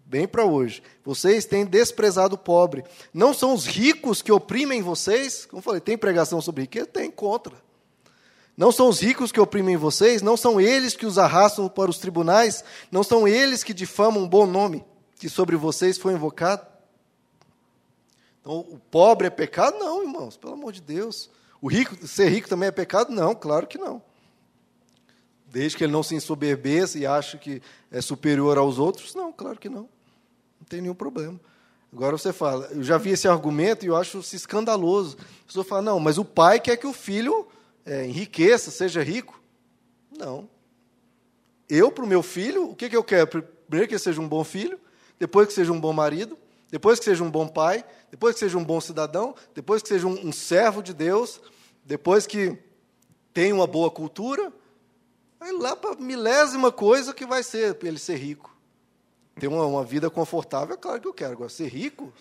bem 0.05 0.27
para 0.27 0.45
hoje. 0.45 0.84
Vocês 1.03 1.43
têm 1.43 1.65
desprezado 1.65 2.36
o 2.36 2.38
pobre. 2.38 2.84
Não 3.12 3.34
são 3.34 3.51
os 3.51 3.65
ricos 3.65 4.21
que 4.21 4.32
oprimem 4.32 4.84
vocês? 4.84 5.47
Como 5.47 5.60
falei, 5.60 5.82
tem 5.82 5.97
pregação 5.97 6.39
sobre 6.39 6.62
riqueza? 6.62 6.86
Tem 6.86 7.10
contra. 7.10 7.67
Não 8.60 8.74
são 8.74 8.89
os 8.89 9.00
ricos 9.00 9.32
que 9.32 9.39
oprimem 9.39 9.78
vocês, 9.78 10.22
não 10.22 10.36
são 10.36 10.60
eles 10.60 10.93
que 10.93 11.06
os 11.06 11.17
arrastam 11.17 11.69
para 11.69 11.89
os 11.89 11.98
tribunais, 11.98 12.62
não 12.91 13.04
são 13.04 13.26
eles 13.26 13.63
que 13.63 13.74
difamam 13.74 14.24
um 14.24 14.28
bom 14.28 14.45
nome 14.45 14.84
que 15.17 15.30
sobre 15.30 15.56
vocês 15.56 15.98
foi 15.98 16.12
invocado. 16.12 16.67
Então, 18.41 18.60
o 18.60 18.78
pobre 18.91 19.28
é 19.28 19.30
pecado? 19.30 19.80
Não, 19.80 20.04
irmãos, 20.04 20.36
pelo 20.36 20.52
amor 20.52 20.74
de 20.74 20.82
Deus. 20.82 21.30
O 21.62 21.69
rico, 21.69 22.06
ser 22.06 22.28
rico 22.28 22.50
também 22.50 22.67
é 22.67 22.72
pecado? 22.72 23.13
Não, 23.13 23.34
claro 23.34 23.65
que 23.65 23.78
não. 23.78 24.02
Desde 25.45 25.78
que 25.78 25.86
ele 25.86 25.93
não 25.93 26.04
se 26.04 26.13
ensoberbeça 26.15 27.00
e 27.00 27.06
ache 27.06 27.38
que 27.38 27.62
é 27.89 28.02
superior 28.02 28.58
aos 28.58 28.78
outros, 28.78 29.15
não, 29.15 29.32
claro 29.32 29.58
que 29.58 29.69
não. 29.69 29.88
Não 30.60 30.67
tem 30.67 30.82
nenhum 30.82 30.93
problema. 30.93 31.39
Agora 31.93 32.17
você 32.17 32.34
fala, 32.34 32.67
eu 32.72 32.84
já 32.84 32.98
vi 32.98 33.12
esse 33.12 33.26
argumento 33.26 33.86
e 33.86 33.88
eu 33.88 33.95
acho 33.95 34.19
escandaloso. 34.19 35.17
A 35.43 35.48
pessoa 35.48 35.63
fala, 35.63 35.82
não, 35.82 35.98
mas 35.98 36.17
o 36.17 36.26
pai 36.26 36.60
quer 36.60 36.76
que 36.76 36.86
o 36.86 36.91
filho 36.91 37.48
é, 37.86 38.06
enriqueça, 38.06 38.72
seja 38.72 39.02
rico. 39.04 39.42
Não. 40.18 40.50
Eu, 41.70 41.92
para 41.92 42.04
o 42.04 42.08
meu 42.08 42.24
filho, 42.24 42.70
o 42.70 42.76
que, 42.76 42.89
que 42.89 42.98
eu 42.98 43.04
quero? 43.04 43.28
Primeiro 43.28 43.88
que 43.88 43.94
ele 43.94 44.00
seja 44.00 44.20
um 44.20 44.28
bom 44.28 44.44
filho, 44.44 44.80
depois 45.20 45.48
que 45.48 45.54
seja 45.54 45.72
um 45.72 45.80
bom 45.80 45.94
marido, 45.94 46.38
depois 46.72 47.00
que 47.00 47.06
seja 47.06 47.24
um 47.24 47.30
bom 47.30 47.48
pai, 47.48 47.84
depois 48.10 48.34
que 48.34 48.39
seja 48.39 48.58
um 48.58 48.63
bom 48.63 48.82
cidadão, 48.82 49.36
depois 49.54 49.82
que 49.82 49.89
seja 49.89 50.08
um, 50.08 50.28
um 50.28 50.32
servo 50.32 50.82
de 50.82 50.94
Deus, 50.94 51.42
depois 51.86 52.26
que 52.26 52.58
tenha 53.34 53.54
uma 53.54 53.68
boa 53.68 53.92
cultura, 53.92 54.52
aí 55.39 55.52
lá 55.52 55.76
para 55.76 55.94
a 55.94 55.96
milésima 55.96 56.72
coisa 56.72 57.13
que 57.13 57.26
vai 57.26 57.44
ser 57.44 57.78
ele 57.84 58.00
ser 58.00 58.18
rico. 58.18 58.56
Ter 59.39 59.48
uma, 59.48 59.65
uma 59.65 59.84
vida 59.84 60.10
confortável, 60.10 60.76
é 60.76 60.78
claro 60.78 61.00
que 61.00 61.08
eu 61.08 61.13
quero. 61.13 61.34
Agora, 61.34 61.50
ser 61.50 61.68
rico, 61.68 62.12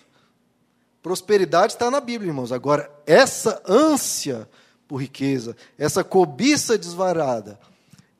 prosperidade 1.02 1.72
está 1.72 1.90
na 1.90 2.00
Bíblia, 2.00 2.30
irmãos. 2.30 2.52
Agora, 2.52 2.90
essa 3.06 3.62
ânsia 3.66 4.48
por 4.88 4.96
riqueza, 4.96 5.54
essa 5.78 6.02
cobiça 6.02 6.78
desvarada, 6.78 7.60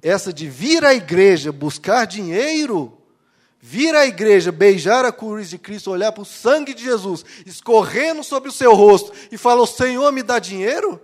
essa 0.02 0.32
de 0.32 0.48
vir 0.48 0.84
à 0.84 0.94
igreja 0.94 1.50
buscar 1.50 2.06
dinheiro, 2.06 2.96
vir 3.58 3.94
à 3.94 4.06
igreja 4.06 4.52
beijar 4.52 5.04
a 5.06 5.10
cruz 5.10 5.48
de 5.48 5.56
Cristo, 5.56 5.90
olhar 5.90 6.12
para 6.12 6.22
o 6.22 6.26
sangue 6.26 6.74
de 6.74 6.84
Jesus 6.84 7.24
escorrendo 7.46 8.22
sobre 8.22 8.50
o 8.50 8.52
seu 8.52 8.74
rosto 8.74 9.12
e 9.32 9.38
falar: 9.38 9.66
Senhor, 9.66 10.12
me 10.12 10.22
dá 10.22 10.38
dinheiro? 10.38 11.00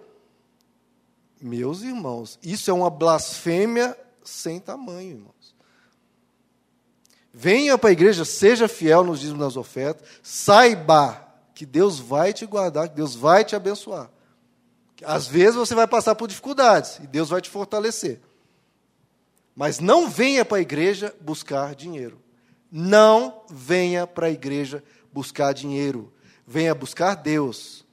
Meus 1.40 1.82
irmãos, 1.82 2.38
isso 2.42 2.70
é 2.70 2.74
uma 2.74 2.90
blasfêmia 2.90 3.96
sem 4.22 4.60
tamanho, 4.60 5.10
irmãos. 5.12 5.54
Venha 7.32 7.76
para 7.76 7.90
a 7.90 7.92
igreja, 7.92 8.24
seja 8.24 8.68
fiel 8.68 9.02
nos 9.02 9.20
dízimos 9.20 9.40
das 9.40 9.56
ofertas, 9.56 10.06
saiba 10.22 11.26
que 11.54 11.66
Deus 11.66 11.98
vai 11.98 12.32
te 12.32 12.46
guardar, 12.46 12.88
que 12.88 12.94
Deus 12.94 13.14
vai 13.14 13.44
te 13.44 13.56
abençoar. 13.56 14.08
Às 15.02 15.26
vezes 15.26 15.54
você 15.54 15.74
vai 15.74 15.86
passar 15.86 16.14
por 16.14 16.28
dificuldades 16.28 16.98
e 16.98 17.06
Deus 17.06 17.30
vai 17.30 17.40
te 17.40 17.50
fortalecer. 17.50 18.20
Mas 19.54 19.78
não 19.78 20.08
venha 20.08 20.44
para 20.44 20.58
a 20.58 20.60
igreja 20.60 21.14
buscar 21.20 21.74
dinheiro. 21.74 22.20
Não 22.70 23.42
venha 23.48 24.06
para 24.06 24.26
a 24.26 24.30
igreja 24.30 24.82
buscar 25.12 25.52
dinheiro. 25.52 26.12
Venha 26.46 26.74
buscar 26.74 27.14
Deus. 27.14 27.84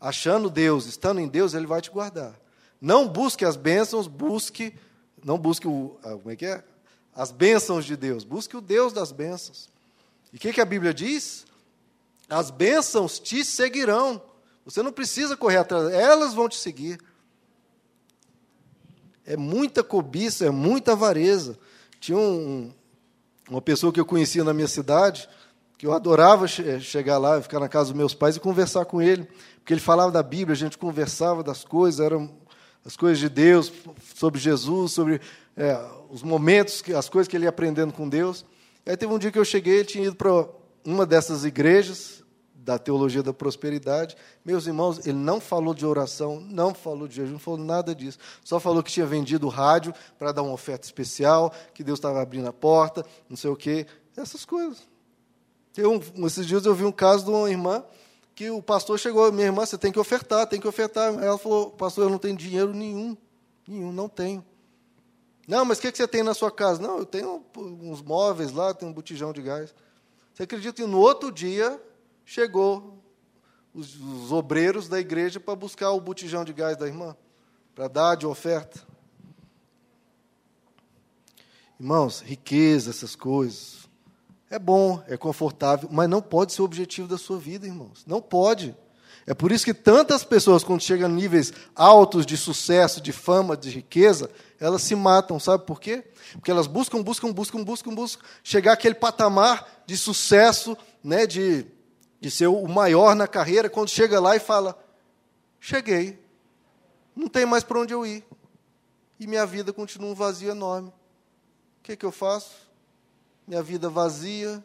Achando 0.00 0.50
Deus, 0.50 0.86
estando 0.86 1.20
em 1.20 1.28
Deus, 1.28 1.54
Ele 1.54 1.66
vai 1.66 1.80
te 1.80 1.90
guardar. 1.90 2.38
Não 2.80 3.06
busque 3.06 3.44
as 3.44 3.56
bênçãos, 3.56 4.08
busque, 4.08 4.74
não 5.22 5.38
busque 5.38 5.68
o, 5.68 5.98
ah, 6.02 6.12
como 6.12 6.30
é 6.30 6.36
que 6.36 6.46
é? 6.46 6.64
As 7.14 7.30
bênçãos 7.30 7.84
de 7.84 7.96
Deus. 7.96 8.24
Busque 8.24 8.56
o 8.56 8.60
Deus 8.60 8.92
das 8.92 9.12
bênçãos. 9.12 9.68
E 10.32 10.36
o 10.36 10.40
que, 10.40 10.52
que 10.52 10.60
a 10.60 10.64
Bíblia 10.64 10.94
diz? 10.94 11.44
As 12.28 12.50
bênçãos 12.50 13.18
te 13.18 13.44
seguirão. 13.44 14.22
Você 14.64 14.82
não 14.82 14.92
precisa 14.92 15.36
correr 15.36 15.58
atrás, 15.58 15.92
elas 15.92 16.34
vão 16.34 16.48
te 16.48 16.56
seguir. 16.56 17.00
É 19.24 19.36
muita 19.36 19.82
cobiça, 19.82 20.46
é 20.46 20.50
muita 20.50 20.92
avareza. 20.92 21.58
Tinha 21.98 22.18
um, 22.18 22.72
uma 23.48 23.60
pessoa 23.60 23.92
que 23.92 24.00
eu 24.00 24.06
conhecia 24.06 24.44
na 24.44 24.54
minha 24.54 24.68
cidade, 24.68 25.28
que 25.76 25.86
eu 25.86 25.92
adorava 25.92 26.46
chegar 26.46 27.18
lá, 27.18 27.40
ficar 27.40 27.58
na 27.58 27.68
casa 27.68 27.90
dos 27.90 27.96
meus 27.96 28.14
pais 28.14 28.36
e 28.36 28.40
conversar 28.40 28.84
com 28.84 29.00
ele, 29.00 29.26
porque 29.56 29.72
ele 29.72 29.80
falava 29.80 30.12
da 30.12 30.22
Bíblia, 30.22 30.52
a 30.52 30.58
gente 30.58 30.76
conversava 30.76 31.42
das 31.42 31.64
coisas, 31.64 32.00
eram 32.00 32.30
as 32.84 32.96
coisas 32.96 33.18
de 33.18 33.28
Deus, 33.28 33.72
sobre 34.14 34.40
Jesus, 34.40 34.92
sobre 34.92 35.20
é, 35.56 35.78
os 36.10 36.22
momentos, 36.22 36.82
as 36.96 37.08
coisas 37.08 37.28
que 37.28 37.36
ele 37.36 37.44
ia 37.44 37.50
aprendendo 37.50 37.92
com 37.92 38.08
Deus. 38.08 38.44
E 38.84 38.90
aí 38.90 38.96
teve 38.96 39.12
um 39.12 39.18
dia 39.18 39.30
que 39.30 39.38
eu 39.38 39.44
cheguei, 39.44 39.76
ele 39.76 39.84
tinha 39.84 40.06
ido 40.06 40.16
para 40.16 40.46
uma 40.84 41.04
dessas 41.04 41.44
igrejas, 41.44 42.19
da 42.62 42.78
teologia 42.78 43.22
da 43.22 43.32
prosperidade. 43.32 44.16
Meus 44.44 44.66
irmãos, 44.66 45.06
ele 45.06 45.16
não 45.16 45.40
falou 45.40 45.74
de 45.74 45.86
oração, 45.86 46.40
não 46.40 46.74
falou 46.74 47.08
de 47.08 47.16
jejum, 47.16 47.32
não 47.32 47.38
falou 47.38 47.60
nada 47.60 47.94
disso. 47.94 48.18
Só 48.44 48.60
falou 48.60 48.82
que 48.82 48.92
tinha 48.92 49.06
vendido 49.06 49.48
rádio 49.48 49.94
para 50.18 50.32
dar 50.32 50.42
uma 50.42 50.52
oferta 50.52 50.86
especial, 50.86 51.52
que 51.72 51.82
Deus 51.82 51.98
estava 51.98 52.20
abrindo 52.20 52.48
a 52.48 52.52
porta, 52.52 53.04
não 53.28 53.36
sei 53.36 53.50
o 53.50 53.56
quê. 53.56 53.86
Essas 54.16 54.44
coisas. 54.44 54.88
Eu, 55.76 56.02
esses 56.26 56.46
dias 56.46 56.66
eu 56.66 56.74
vi 56.74 56.84
um 56.84 56.92
caso 56.92 57.24
de 57.24 57.30
uma 57.30 57.50
irmã 57.50 57.82
que 58.34 58.50
o 58.50 58.62
pastor 58.62 58.98
chegou, 58.98 59.30
minha 59.32 59.46
irmã, 59.46 59.64
você 59.64 59.78
tem 59.78 59.92
que 59.92 59.98
ofertar, 59.98 60.46
tem 60.46 60.60
que 60.60 60.68
ofertar. 60.68 61.14
Ela 61.14 61.38
falou, 61.38 61.70
pastor, 61.70 62.04
eu 62.04 62.10
não 62.10 62.18
tenho 62.18 62.36
dinheiro 62.36 62.72
nenhum, 62.74 63.16
nenhum, 63.66 63.92
não 63.92 64.08
tenho. 64.08 64.44
Não, 65.48 65.64
mas 65.64 65.78
o 65.78 65.80
que 65.80 65.90
você 65.90 66.06
tem 66.06 66.22
na 66.22 66.34
sua 66.34 66.50
casa? 66.50 66.80
Não, 66.80 66.98
eu 66.98 67.06
tenho 67.06 67.44
uns 67.56 68.02
móveis 68.02 68.52
lá, 68.52 68.72
tenho 68.72 68.90
um 68.90 68.94
botijão 68.94 69.32
de 69.32 69.42
gás. 69.42 69.74
Você 70.32 70.44
acredita 70.44 70.82
que 70.82 70.86
no 70.86 70.98
outro 70.98 71.32
dia 71.32 71.80
chegou 72.30 73.02
os, 73.74 73.96
os 73.96 74.30
obreiros 74.30 74.88
da 74.88 75.00
igreja 75.00 75.40
para 75.40 75.56
buscar 75.56 75.90
o 75.90 76.00
botijão 76.00 76.44
de 76.44 76.52
gás 76.52 76.76
da 76.76 76.86
irmã, 76.86 77.16
para 77.74 77.88
dar 77.88 78.14
de 78.14 78.24
oferta. 78.24 78.86
Irmãos, 81.78 82.20
riqueza, 82.20 82.90
essas 82.90 83.16
coisas. 83.16 83.88
É 84.48 84.60
bom, 84.60 85.02
é 85.08 85.16
confortável, 85.16 85.88
mas 85.90 86.08
não 86.08 86.22
pode 86.22 86.52
ser 86.52 86.62
o 86.62 86.66
objetivo 86.66 87.08
da 87.08 87.18
sua 87.18 87.36
vida, 87.36 87.66
irmãos. 87.66 88.04
Não 88.06 88.22
pode. 88.22 88.76
É 89.26 89.34
por 89.34 89.50
isso 89.50 89.64
que 89.64 89.74
tantas 89.74 90.22
pessoas, 90.22 90.62
quando 90.62 90.82
chegam 90.82 91.06
a 91.06 91.12
níveis 91.12 91.52
altos 91.74 92.24
de 92.24 92.36
sucesso, 92.36 93.00
de 93.00 93.10
fama, 93.10 93.56
de 93.56 93.70
riqueza, 93.70 94.30
elas 94.60 94.82
se 94.82 94.94
matam. 94.94 95.40
Sabe 95.40 95.66
por 95.66 95.80
quê? 95.80 96.04
Porque 96.34 96.52
elas 96.52 96.68
buscam, 96.68 97.02
buscam, 97.02 97.32
buscam, 97.32 97.64
buscam, 97.64 97.92
buscam 97.92 98.24
chegar 98.44 98.74
àquele 98.74 98.94
patamar 98.94 99.82
de 99.84 99.96
sucesso, 99.96 100.76
né, 101.02 101.26
de, 101.26 101.66
de 102.20 102.30
ser 102.30 102.46
o 102.46 102.68
maior 102.68 103.14
na 103.14 103.26
carreira, 103.26 103.70
quando 103.70 103.88
chega 103.88 104.20
lá 104.20 104.36
e 104.36 104.40
fala: 104.40 104.78
Cheguei, 105.58 106.22
não 107.16 107.28
tem 107.28 107.46
mais 107.46 107.64
para 107.64 107.80
onde 107.80 107.94
eu 107.94 108.06
ir. 108.06 108.24
E 109.18 109.26
minha 109.26 109.46
vida 109.46 109.72
continua 109.72 110.10
um 110.10 110.14
vazio 110.14 110.50
enorme. 110.50 110.88
O 110.88 111.82
que, 111.82 111.92
é 111.92 111.96
que 111.96 112.04
eu 112.04 112.12
faço? 112.12 112.54
Minha 113.46 113.62
vida 113.62 113.88
vazia. 113.88 114.64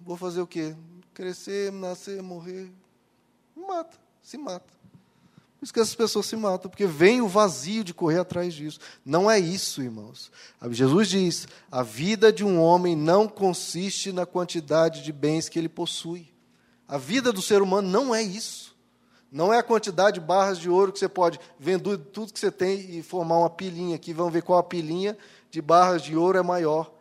Vou 0.00 0.16
fazer 0.16 0.40
o 0.40 0.46
quê? 0.46 0.74
Crescer, 1.12 1.72
nascer, 1.72 2.22
morrer 2.22 2.70
mata, 3.66 3.98
se 4.22 4.38
mata. 4.38 4.72
Isso 5.66 5.74
que 5.74 5.80
essas 5.80 5.96
pessoas 5.96 6.26
se 6.26 6.36
matam, 6.36 6.70
porque 6.70 6.86
vem 6.86 7.20
o 7.20 7.26
vazio 7.26 7.82
de 7.82 7.92
correr 7.92 8.20
atrás 8.20 8.54
disso. 8.54 8.78
Não 9.04 9.28
é 9.28 9.36
isso, 9.36 9.82
irmãos. 9.82 10.30
Jesus 10.70 11.08
diz: 11.08 11.48
a 11.72 11.82
vida 11.82 12.32
de 12.32 12.44
um 12.44 12.60
homem 12.60 12.94
não 12.94 13.26
consiste 13.26 14.12
na 14.12 14.24
quantidade 14.24 15.02
de 15.02 15.12
bens 15.12 15.48
que 15.48 15.58
ele 15.58 15.68
possui. 15.68 16.32
A 16.86 16.96
vida 16.96 17.32
do 17.32 17.42
ser 17.42 17.62
humano 17.62 17.88
não 17.88 18.14
é 18.14 18.22
isso. 18.22 18.76
Não 19.28 19.52
é 19.52 19.58
a 19.58 19.62
quantidade 19.62 20.20
de 20.20 20.24
barras 20.24 20.56
de 20.60 20.70
ouro 20.70 20.92
que 20.92 21.00
você 21.00 21.08
pode 21.08 21.40
vender 21.58 21.98
tudo 21.98 22.32
que 22.32 22.38
você 22.38 22.52
tem 22.52 22.98
e 22.98 23.02
formar 23.02 23.38
uma 23.38 23.50
pilinha 23.50 23.96
aqui. 23.96 24.12
Vamos 24.12 24.32
ver 24.32 24.42
qual 24.42 24.60
a 24.60 24.62
pilinha 24.62 25.18
de 25.50 25.60
barras 25.60 26.00
de 26.00 26.16
ouro 26.16 26.38
é 26.38 26.42
maior. 26.44 26.94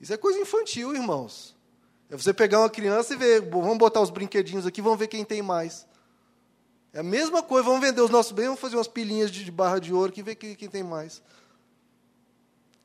Isso 0.00 0.12
é 0.12 0.16
coisa 0.16 0.40
infantil, 0.40 0.92
irmãos. 0.92 1.56
É 2.10 2.16
você 2.16 2.34
pegar 2.34 2.58
uma 2.58 2.68
criança 2.68 3.14
e 3.14 3.16
ver, 3.16 3.48
vamos 3.48 3.78
botar 3.78 4.00
os 4.00 4.10
brinquedinhos 4.10 4.66
aqui, 4.66 4.82
vamos 4.82 4.98
ver 4.98 5.06
quem 5.06 5.24
tem 5.24 5.40
mais. 5.40 5.86
É 6.92 7.00
a 7.00 7.02
mesma 7.02 7.42
coisa, 7.42 7.64
vamos 7.64 7.80
vender 7.80 8.02
os 8.02 8.10
nossos 8.10 8.32
bens, 8.32 8.46
vamos 8.46 8.60
fazer 8.60 8.76
umas 8.76 8.88
pilhinhas 8.88 9.30
de 9.30 9.50
barra 9.50 9.78
de 9.78 9.94
ouro, 9.94 10.12
que 10.12 10.22
ver 10.22 10.34
quem, 10.34 10.54
quem 10.54 10.68
tem 10.68 10.82
mais. 10.82 11.22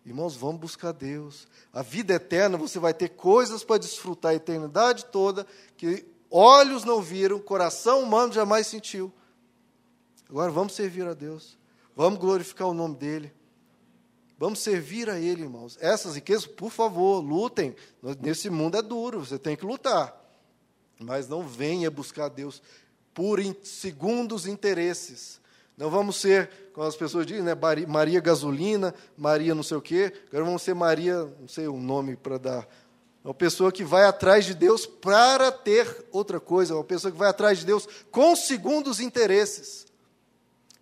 Irmãos, 0.06 0.38
vamos 0.38 0.62
buscar 0.62 0.94
Deus. 0.94 1.46
A 1.74 1.82
vida 1.82 2.14
eterna, 2.14 2.58
você 2.58 2.80
vai 2.80 2.94
ter 2.94 3.10
coisas 3.10 3.66
para 3.66 3.78
desfrutar 3.78 4.32
a 4.32 4.36
eternidade 4.36 5.06
toda, 5.08 5.46
que 5.76 6.06
olhos 6.32 6.86
não 6.86 7.02
viram, 7.02 7.40
coração 7.40 8.04
humano 8.04 8.32
jamais 8.32 8.68
sentiu. 8.68 9.12
Agora 10.30 10.50
vamos 10.50 10.74
servir 10.74 11.06
a 11.06 11.14
Deus. 11.14 11.58
Vamos 11.94 12.20
glorificar 12.20 12.68
o 12.70 12.74
nome 12.74 12.96
dEle. 12.96 13.34
Vamos 14.38 14.60
servir 14.60 15.10
a 15.10 15.20
Ele, 15.20 15.42
irmãos. 15.42 15.78
Essas 15.82 16.16
riquezas, 16.16 16.46
por 16.46 16.70
favor, 16.70 17.20
lutem. 17.20 17.76
Nesse 18.22 18.50
mundo 18.50 18.78
é 18.78 18.82
duro, 18.82 19.26
você 19.26 19.38
tem 19.38 19.58
que 19.58 19.66
lutar. 19.66 20.16
Mas 21.00 21.28
não 21.28 21.44
venha 21.44 21.92
buscar 21.92 22.30
Deus 22.30 22.62
por 23.18 23.40
segundos 23.64 24.46
interesses. 24.46 25.42
Não 25.76 25.90
vamos 25.90 26.18
ser, 26.18 26.52
como 26.72 26.86
as 26.86 26.96
pessoas 26.96 27.26
dizem, 27.26 27.42
né, 27.42 27.54
Maria 27.88 28.20
Gasolina, 28.20 28.94
Maria 29.18 29.56
não 29.56 29.64
sei 29.64 29.76
o 29.76 29.82
quê. 29.82 30.14
Agora 30.28 30.46
vamos 30.46 30.62
ser 30.62 30.76
Maria, 30.76 31.28
não 31.40 31.48
sei 31.48 31.68
o 31.68 31.78
nome 31.78 32.16
para 32.16 32.38
dar. 32.38 32.68
Uma 33.26 33.34
pessoa 33.34 33.72
que 33.72 33.84
vai 33.84 34.06
atrás 34.06 34.46
de 34.46 34.54
Deus 34.54 34.86
para 34.86 35.52
ter 35.52 36.06
outra 36.12 36.40
coisa. 36.40 36.76
Uma 36.76 36.84
pessoa 36.84 37.12
que 37.12 37.18
vai 37.18 37.28
atrás 37.28 37.58
de 37.58 37.66
Deus 37.66 37.90
com 38.12 38.36
segundos 38.36 39.00
interesses. 39.00 39.88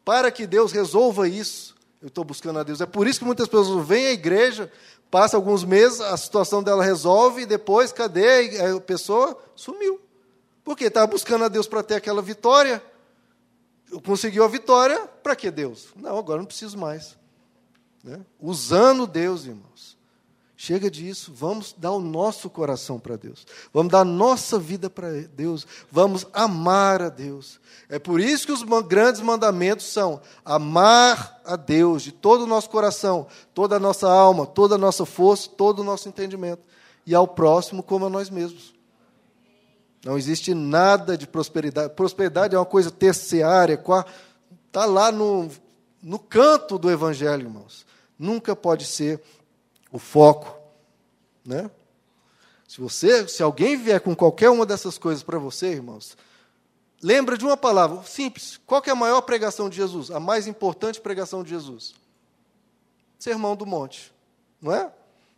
Para 0.04 0.30
que 0.30 0.45
Deus 0.45 0.74
resolva 0.74 1.30
isso 1.30 1.74
eu 2.02 2.10
estou 2.10 2.24
buscando 2.24 2.60
a 2.60 2.63
Deus. 2.63 2.82
É 2.82 2.86
por 2.86 3.08
isso 3.08 3.19
que 3.19 3.26
muitas 3.26 3.48
pessoas 3.48 3.88
vêm 3.88 4.08
à 4.08 4.12
igreja, 4.12 4.71
passa 5.10 5.38
alguns 5.38 5.63
meses, 5.63 6.02
a 6.02 6.15
situação 6.15 6.62
dela 6.62 6.84
resolve, 6.84 7.41
e 7.41 7.45
depois, 7.48 7.91
cadê? 7.91 8.60
A 8.60 8.80
pessoa 8.80 9.36
sumiu. 9.56 10.05
Por 10.65 10.75
quê? 10.75 10.86
Estava 10.86 11.06
buscando 11.06 11.45
a 11.45 11.47
Deus 11.47 11.67
para 11.67 11.84
ter 11.84 11.93
aquela 11.93 12.23
vitória. 12.23 12.84
Conseguiu 14.04 14.43
a 14.43 14.47
vitória, 14.47 15.08
para 15.23 15.36
que 15.36 15.51
Deus? 15.51 15.89
Não, 15.95 16.17
agora 16.17 16.39
não 16.39 16.47
preciso 16.47 16.75
mais. 16.75 17.15
Né? 18.04 18.19
Usando 18.39 19.06
Deus, 19.06 19.45
irmãos. 19.45 19.95
Chega 20.58 20.89
disso, 20.89 21.34
vamos 21.36 21.75
dar 21.78 21.91
o 21.91 21.99
nosso 21.99 22.49
coração 22.49 22.97
para 22.97 23.17
Deus, 23.17 23.45
vamos 23.73 23.91
dar 23.91 23.99
a 23.99 24.06
nossa 24.06 24.58
vida 24.58 24.89
para 24.89 25.12
Deus, 25.28 25.67
vamos 25.91 26.25
amar 26.32 27.01
a 27.01 27.10
Deus. 27.10 27.60
É 27.89 27.99
por 27.99 28.21
isso 28.21 28.45
que 28.45 28.54
os 28.54 28.63
grandes 28.84 29.19
mandamentos 29.19 29.86
são 29.88 30.21
amar 30.45 31.41
a 31.43 31.58
Deus 31.58 32.04
de 32.04 32.13
todo 32.13 32.45
o 32.45 32.47
nosso 32.47 32.69
coração, 32.69 33.28
toda 33.54 33.75
a 33.75 33.80
nossa 33.80 34.10
alma, 34.10 34.47
toda 34.47 34.75
a 34.75 34.78
nossa 34.78 35.06
força, 35.06 35.49
todo 35.49 35.80
o 35.80 35.84
nosso 35.84 36.08
entendimento, 36.08 36.63
e 37.06 37.13
ao 37.13 37.28
próximo 37.28 37.84
como 37.84 38.06
a 38.06 38.10
nós 38.10 38.30
mesmos. 38.30 38.75
Não 40.06 40.20
existe 40.20 40.54
nada 40.54 41.18
de 41.18 41.26
prosperidade. 41.26 41.91
Prosperidade 41.96 42.54
é 42.54 42.60
uma 42.60 42.65
coisa 42.65 42.91
terciária, 42.91 43.84
está 44.68 44.86
lá 44.86 45.12
no, 45.12 45.50
no 46.00 46.20
canto 46.20 46.78
do 46.78 46.91
Evangelho, 46.91 47.48
irmãos. 47.48 47.88
Nunca 48.18 48.56
pode 48.56 48.86
ser 48.86 49.20
o 49.91 49.98
foco, 49.98 50.56
né? 51.44 51.72
Se 52.68 52.80
você, 52.80 53.28
se 53.28 53.41
alguém 53.41 53.76
vier 53.78 54.00
com 54.00 54.15
qualquer 54.15 54.52
uma 54.52 54.63
dessas 54.63 55.00
coisas 55.00 55.24
para 55.24 55.39
você, 55.39 55.72
irmãos, 55.72 56.15
lembra 57.02 57.36
de 57.36 57.44
uma 57.44 57.58
palavra 57.58 58.04
simples. 58.04 58.60
Qual 58.68 58.84
é 58.86 58.91
a 58.91 58.96
maior 58.96 59.22
pregação 59.22 59.72
de 59.72 59.76
Jesus? 59.76 60.12
A 60.12 60.20
mais 60.20 60.46
importante 60.46 61.02
pregação 61.02 61.44
de 61.44 61.50
Jesus? 61.50 61.96
Sermão 63.18 63.56
do 63.56 63.65
Monte, 63.65 64.13
não 64.62 64.72
é? 64.72 64.91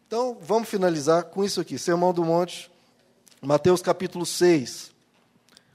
Então, 0.05 0.37
vamos 0.41 0.67
finalizar 0.67 1.23
com 1.23 1.41
isso 1.41 1.61
aqui. 1.61 1.79
Sermão 1.79 2.13
do 2.13 2.25
Monte, 2.25 2.69
Mateus 3.41 3.81
capítulo 3.81 4.25
6. 4.25 4.91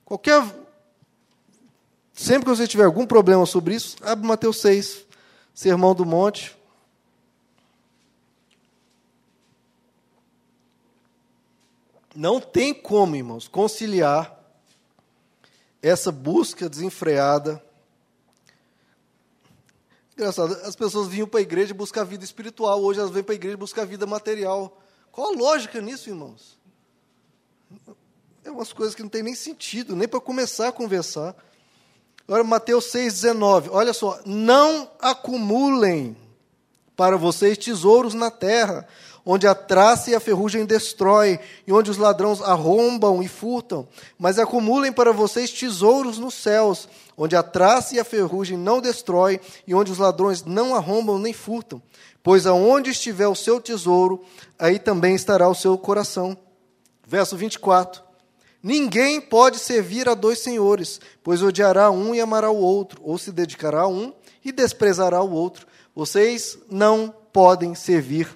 Qualquer 0.05 0.43
sempre 2.13 2.45
que 2.45 2.57
você 2.57 2.67
tiver 2.67 2.85
algum 2.85 3.07
problema 3.07 3.47
sobre 3.47 3.75
isso, 3.75 3.97
abre 4.03 4.27
Mateus 4.27 4.61
6, 4.61 5.07
Sermão 5.55 5.95
do 5.95 6.05
Monte. 6.05 6.57
Não 12.15 12.41
tem 12.41 12.75
como, 12.75 13.17
irmãos, 13.17 13.49
conciliar 13.49 14.39
essa 15.81 16.13
busca 16.13 16.69
desenfreada. 16.69 17.65
Engraçado, 20.13 20.53
as 20.63 20.77
pessoas 20.77 21.09
vinham 21.09 21.27
para 21.27 21.41
a 21.41 21.43
igreja 21.43 21.73
buscar 21.73 22.05
vida 22.05 22.25
espiritual, 22.25 22.83
hoje 22.83 23.01
elas 23.01 23.11
vêm 23.11 23.23
para 23.23 23.35
a 23.35 23.37
igreja 23.37 23.57
buscar 23.57 23.87
vida 23.87 24.07
material. 24.07 24.79
Qual 25.11 25.33
a 25.33 25.37
lógica 25.37 25.81
nisso, 25.81 26.11
irmãos? 26.11 26.59
É 28.45 28.51
umas 28.51 28.73
coisas 28.73 28.95
que 28.95 29.03
não 29.03 29.09
tem 29.09 29.23
nem 29.23 29.35
sentido, 29.35 29.95
nem 29.95 30.09
para 30.09 30.21
começar 30.21 30.69
a 30.69 30.73
conversar. 30.73 31.35
Agora, 32.27 32.45
Mateus 32.45 32.87
6,19, 32.87 33.69
olha 33.71 33.93
só. 33.93 34.21
Não 34.25 34.91
acumulem 35.01 36.17
para 36.97 37.17
vocês 37.17 37.59
tesouros 37.59 38.15
na 38.15 38.31
terra, 38.31 38.87
onde 39.25 39.47
a 39.47 39.55
traça 39.55 40.11
e 40.11 40.15
a 40.15 40.21
ferrugem 40.21 40.65
destrói, 40.65 41.39
e 41.67 41.73
onde 41.73 41.91
os 41.91 41.97
ladrões 41.97 42.41
arrombam 42.41 43.23
e 43.23 43.29
furtam, 43.29 43.87
mas 44.19 44.39
acumulem 44.39 44.93
para 44.93 45.13
vocês 45.13 45.51
tesouros 45.51 46.19
nos 46.19 46.35
céus, 46.35 46.89
onde 47.17 47.37
a 47.37 47.43
traça 47.43 47.95
e 47.95 48.01
a 48.01 48.05
ferrugem 48.05 48.59
não 48.59 48.81
destrói, 48.81 49.41
e 49.67 49.75
onde 49.75 49.93
os 49.93 49.99
ladrões 49.99 50.45
não 50.45 50.75
arrombam 50.75 51.19
nem 51.19 51.33
furtam. 51.33 51.81
Pois 52.23 52.47
aonde 52.47 52.91
estiver 52.91 53.29
o 53.29 53.35
seu 53.35 53.61
tesouro, 53.61 54.25
aí 54.59 54.79
também 54.79 55.15
estará 55.15 55.49
o 55.49 55.55
seu 55.55 55.77
coração. 55.79 56.37
Verso 57.13 57.37
24. 57.37 58.03
Ninguém 58.63 59.21
pode 59.21 59.59
servir 59.59 60.09
a 60.09 60.15
dois 60.15 60.39
senhores, 60.39 60.99
pois 61.23 61.43
odiará 61.43 61.91
um 61.91 62.15
e 62.15 62.23
amará 62.23 62.51
o 62.51 62.57
outro, 62.57 63.03
ou 63.05 63.19
se 63.19 63.31
dedicará 63.31 63.83
a 63.83 63.87
um 63.87 64.15
e 64.43 64.51
desprezará 64.51 65.21
o 65.21 65.31
outro. 65.31 65.67
Vocês 65.95 66.57
não 66.71 67.15
podem 67.31 67.75
servir 67.75 68.35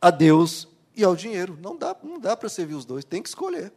a 0.00 0.08
Deus 0.12 0.68
e 0.94 1.02
ao 1.02 1.16
dinheiro. 1.16 1.58
Não 1.60 1.76
dá, 1.76 1.96
não 2.00 2.20
dá 2.20 2.36
para 2.36 2.48
servir 2.48 2.74
os 2.74 2.84
dois, 2.84 3.04
tem 3.04 3.20
que 3.20 3.28
escolher. 3.28 3.72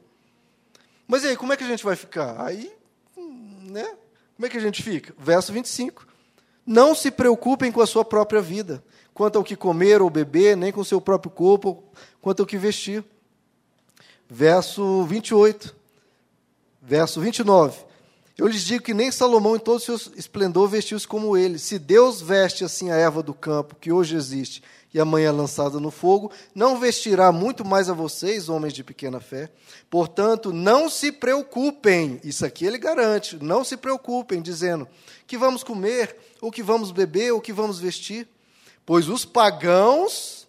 Mas 1.07 1.23
e 1.23 1.29
aí, 1.29 1.35
como 1.35 1.51
é 1.51 1.57
que 1.57 1.63
a 1.63 1.67
gente 1.67 1.83
vai 1.83 1.95
ficar? 1.95 2.39
Aí, 2.39 2.71
né? 3.17 3.95
Como 4.35 4.45
é 4.45 4.49
que 4.49 4.57
a 4.57 4.61
gente 4.61 4.83
fica? 4.83 5.11
Verso 5.17 5.51
25. 5.51 6.05
Não 6.63 6.93
se 6.93 7.09
preocupem 7.09 7.71
com 7.71 7.81
a 7.81 7.87
sua 7.87 8.05
própria 8.05 8.43
vida, 8.43 8.83
quanto 9.11 9.39
ao 9.39 9.43
que 9.43 9.55
comer 9.55 10.03
ou 10.03 10.09
beber, 10.11 10.55
nem 10.55 10.71
com 10.71 10.81
o 10.81 10.85
seu 10.85 11.01
próprio 11.01 11.31
corpo, 11.31 11.83
quanto 12.21 12.41
ao 12.41 12.45
que 12.45 12.59
vestir. 12.59 13.03
Verso 14.35 15.03
28. 15.03 15.75
Verso 16.81 17.21
29. 17.21 17.85
Eu 18.35 18.47
lhes 18.47 18.63
digo 18.63 18.83
que 18.83 18.91
nem 18.91 19.11
Salomão, 19.11 19.55
em 19.55 19.59
todo 19.59 19.77
o 19.77 19.79
seu 19.79 19.95
esplendor, 20.15 20.67
vestiu-se 20.67 21.07
como 21.07 21.37
ele. 21.37 21.59
Se 21.59 21.77
Deus 21.77 22.19
veste 22.19 22.63
assim 22.63 22.89
a 22.89 22.95
erva 22.95 23.21
do 23.21 23.31
campo, 23.31 23.75
que 23.79 23.91
hoje 23.91 24.15
existe, 24.15 24.63
e 24.91 24.99
amanhã 24.99 25.31
lançada 25.31 25.79
no 25.79 25.91
fogo, 25.91 26.31
não 26.55 26.79
vestirá 26.79 27.31
muito 27.31 27.63
mais 27.63 27.91
a 27.91 27.93
vocês, 27.93 28.49
homens 28.49 28.73
de 28.73 28.83
pequena 28.83 29.19
fé. 29.19 29.51
Portanto, 29.87 30.51
não 30.51 30.89
se 30.89 31.11
preocupem, 31.11 32.19
isso 32.23 32.43
aqui 32.43 32.65
ele 32.65 32.79
garante, 32.79 33.37
não 33.39 33.63
se 33.63 33.77
preocupem, 33.77 34.41
dizendo 34.41 34.87
que 35.27 35.37
vamos 35.37 35.63
comer, 35.63 36.17
ou 36.41 36.49
que 36.49 36.63
vamos 36.63 36.89
beber, 36.89 37.33
ou 37.33 37.39
que 37.39 37.53
vamos 37.53 37.79
vestir, 37.79 38.27
pois 38.83 39.07
os 39.09 39.25
pagãos, 39.25 40.42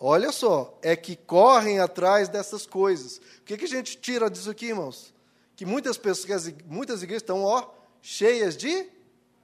olha 0.00 0.32
só, 0.32 0.76
é 0.80 0.96
que 0.96 1.14
correm 1.14 1.78
atrás 1.78 2.28
dessas 2.28 2.64
coisas. 2.64 3.18
O 3.18 3.44
que, 3.44 3.58
que 3.58 3.66
a 3.66 3.68
gente 3.68 3.98
tira 3.98 4.30
disso 4.30 4.50
aqui, 4.50 4.66
irmãos? 4.66 5.12
Que 5.54 5.66
muitas 5.66 5.98
pessoas, 5.98 6.52
muitas 6.66 7.02
igrejas 7.02 7.22
estão, 7.22 7.44
ó, 7.44 7.68
cheias 8.00 8.56
de 8.56 8.86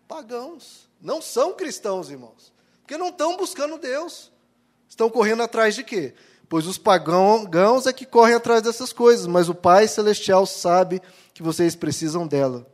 pagãos. 0.08 0.88
Não 1.00 1.20
são 1.20 1.52
cristãos, 1.52 2.10
irmãos. 2.10 2.52
Porque 2.80 2.96
não 2.96 3.08
estão 3.08 3.36
buscando 3.36 3.78
Deus. 3.78 4.32
Estão 4.88 5.10
correndo 5.10 5.42
atrás 5.42 5.74
de 5.74 5.84
quê? 5.84 6.14
Pois 6.48 6.66
os 6.66 6.78
pagãos 6.78 7.86
é 7.86 7.92
que 7.92 8.06
correm 8.06 8.34
atrás 8.34 8.62
dessas 8.62 8.92
coisas, 8.92 9.26
mas 9.26 9.48
o 9.48 9.54
Pai 9.54 9.88
Celestial 9.88 10.46
sabe 10.46 11.02
que 11.34 11.42
vocês 11.42 11.74
precisam 11.74 12.26
dela. 12.26 12.66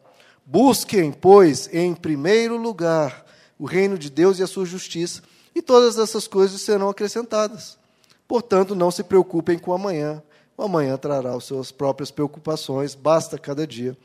Busquem, 0.44 1.10
pois, 1.10 1.68
em 1.72 1.94
primeiro 1.94 2.56
lugar 2.56 3.24
o 3.58 3.64
reino 3.64 3.96
de 3.96 4.10
Deus 4.10 4.38
e 4.38 4.42
a 4.42 4.46
sua 4.46 4.66
justiça, 4.66 5.22
e 5.54 5.60
todas 5.60 5.98
essas 5.98 6.26
coisas 6.26 6.60
serão 6.60 6.88
acrescentadas. 6.88 7.78
Portanto, 8.26 8.74
não 8.74 8.90
se 8.90 9.02
preocupem 9.02 9.58
com 9.58 9.72
amanhã. 9.72 10.22
O 10.56 10.62
amanhã 10.62 10.96
trará 10.96 11.34
as 11.34 11.44
suas 11.44 11.72
próprias 11.72 12.10
preocupações, 12.10 12.94
basta 12.94 13.38
cada 13.38 13.66
dia 13.66 13.96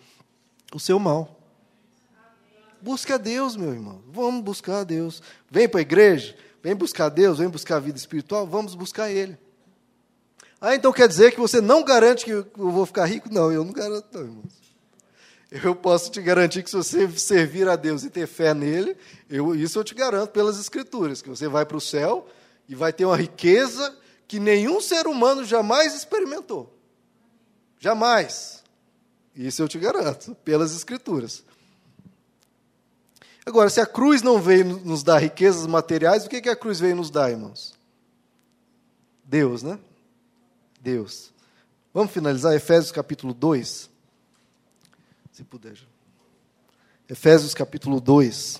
o 0.74 0.80
seu 0.80 1.00
mal. 1.00 1.38
Busque 2.82 3.12
a 3.12 3.18
Deus, 3.18 3.56
meu 3.56 3.74
irmão. 3.74 4.02
Vamos 4.12 4.44
buscar 4.44 4.80
a 4.80 4.84
Deus. 4.84 5.22
Vem 5.50 5.68
para 5.68 5.80
a 5.80 5.82
igreja, 5.82 6.36
vem 6.62 6.76
buscar 6.76 7.10
Deus, 7.10 7.40
vem 7.40 7.50
buscar 7.50 7.78
a 7.78 7.80
vida 7.80 7.98
espiritual, 7.98 8.46
vamos 8.46 8.76
buscar 8.76 9.10
Ele. 9.10 9.38
Ah, 10.60 10.76
então 10.76 10.92
quer 10.92 11.08
dizer 11.08 11.32
que 11.32 11.40
você 11.40 11.62
não 11.62 11.84
garante 11.84 12.26
que 12.26 12.32
eu 12.32 12.48
vou 12.56 12.86
ficar 12.86 13.06
rico? 13.06 13.32
Não, 13.32 13.52
eu 13.52 13.64
não 13.64 13.72
garanto, 13.72 14.08
não, 14.12 14.22
irmãos. 14.22 14.67
Eu 15.50 15.74
posso 15.74 16.12
te 16.12 16.22
garantir 16.22 16.62
que 16.62 16.70
se 16.70 16.76
você 16.76 17.10
servir 17.18 17.68
a 17.70 17.76
Deus 17.76 18.04
e 18.04 18.10
ter 18.10 18.28
fé 18.28 18.54
nele, 18.54 18.98
eu, 19.30 19.56
isso 19.56 19.80
eu 19.80 19.84
te 19.84 19.96
garanto 19.96 20.32
pelas 20.32 20.60
Escrituras, 20.60 21.22
que 21.22 21.30
você 21.30 21.48
vai 21.48 21.66
para 21.66 21.78
o 21.78 21.82
céu 21.82 22.28
e 22.68 22.76
vai 22.76 22.92
ter 22.92 23.06
uma 23.06 23.16
riqueza 23.16 23.96
que 24.28 24.40
nenhum 24.40 24.82
ser 24.82 25.08
humano 25.08 25.46
jamais 25.46 25.96
experimentou. 25.96 26.78
Jamais. 27.80 28.62
Isso 29.34 29.62
eu 29.62 29.68
te 29.70 29.80
garanto, 29.80 30.36
pelas 30.44 30.76
Escrituras. 30.76 31.44
Agora, 33.46 33.70
se 33.70 33.80
a 33.80 33.86
cruz 33.86 34.22
não 34.22 34.42
veio 34.42 34.66
nos 34.66 35.04
dar 35.04 35.20
riquezas 35.20 35.66
materiais, 35.66 36.26
o 36.26 36.30
que, 36.30 36.42
que 36.42 36.50
a 36.50 36.56
cruz 36.56 36.82
veio 36.82 36.98
nos 36.98 37.10
dar, 37.10 37.32
irmãos? 37.32 37.74
Deus, 39.24 39.64
né? 39.64 39.80
Deus. 40.82 41.32
Vamos 41.94 42.12
finalizar 42.12 42.54
Efésios 42.54 42.92
capítulo 42.92 43.34
2. 43.34 43.90
Se 45.38 45.44
puder. 45.44 45.78
Efésios 47.08 47.54
capítulo 47.54 48.02
2. 48.02 48.60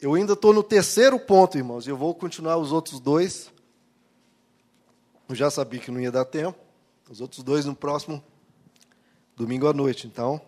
Eu 0.00 0.14
ainda 0.14 0.34
estou 0.34 0.52
no 0.52 0.62
terceiro 0.62 1.18
ponto, 1.18 1.58
irmãos, 1.58 1.84
e 1.84 1.90
eu 1.90 1.96
vou 1.96 2.14
continuar 2.14 2.58
os 2.58 2.70
outros 2.70 3.00
dois. 3.00 3.50
Eu 5.28 5.34
já 5.34 5.50
sabia 5.50 5.80
que 5.80 5.90
não 5.90 6.00
ia 6.00 6.12
dar 6.12 6.26
tempo. 6.26 6.56
Os 7.10 7.20
outros 7.20 7.42
dois 7.42 7.64
no 7.64 7.74
próximo 7.74 8.22
domingo 9.34 9.66
à 9.66 9.72
noite. 9.72 10.06
Então, 10.06 10.40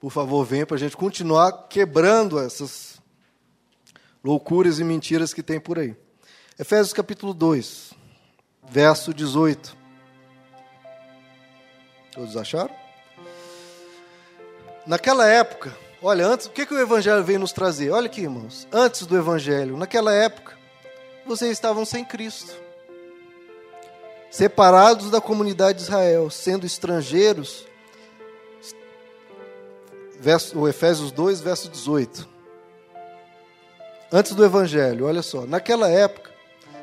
por 0.00 0.10
favor, 0.10 0.42
venha 0.42 0.64
para 0.64 0.76
a 0.76 0.80
gente 0.80 0.96
continuar 0.96 1.68
quebrando 1.68 2.38
essas 2.38 3.02
loucuras 4.24 4.78
e 4.78 4.84
mentiras 4.84 5.34
que 5.34 5.42
tem 5.42 5.60
por 5.60 5.78
aí. 5.78 5.94
Efésios 6.58 6.94
capítulo 6.94 7.34
2, 7.34 7.92
verso 8.70 9.12
18. 9.12 9.76
Todos 12.14 12.38
acharam? 12.38 12.87
Naquela 14.88 15.28
época, 15.28 15.76
olha, 16.00 16.26
antes, 16.26 16.46
o 16.46 16.50
que, 16.50 16.64
que 16.64 16.72
o 16.72 16.80
Evangelho 16.80 17.22
veio 17.22 17.38
nos 17.38 17.52
trazer? 17.52 17.90
Olha 17.90 18.06
aqui, 18.06 18.22
irmãos. 18.22 18.66
Antes 18.72 19.04
do 19.04 19.18
Evangelho, 19.18 19.76
naquela 19.76 20.14
época, 20.14 20.56
vocês 21.26 21.52
estavam 21.52 21.84
sem 21.84 22.02
Cristo, 22.02 22.50
separados 24.30 25.10
da 25.10 25.20
comunidade 25.20 25.76
de 25.76 25.84
Israel, 25.84 26.30
sendo 26.30 26.64
estrangeiros 26.64 27.66
verso, 30.18 30.58
o 30.58 30.66
Efésios 30.66 31.12
2, 31.12 31.42
verso 31.42 31.68
18. 31.68 32.26
Antes 34.10 34.34
do 34.34 34.42
Evangelho, 34.42 35.04
olha 35.04 35.20
só. 35.20 35.44
Naquela 35.46 35.90
época, 35.90 36.30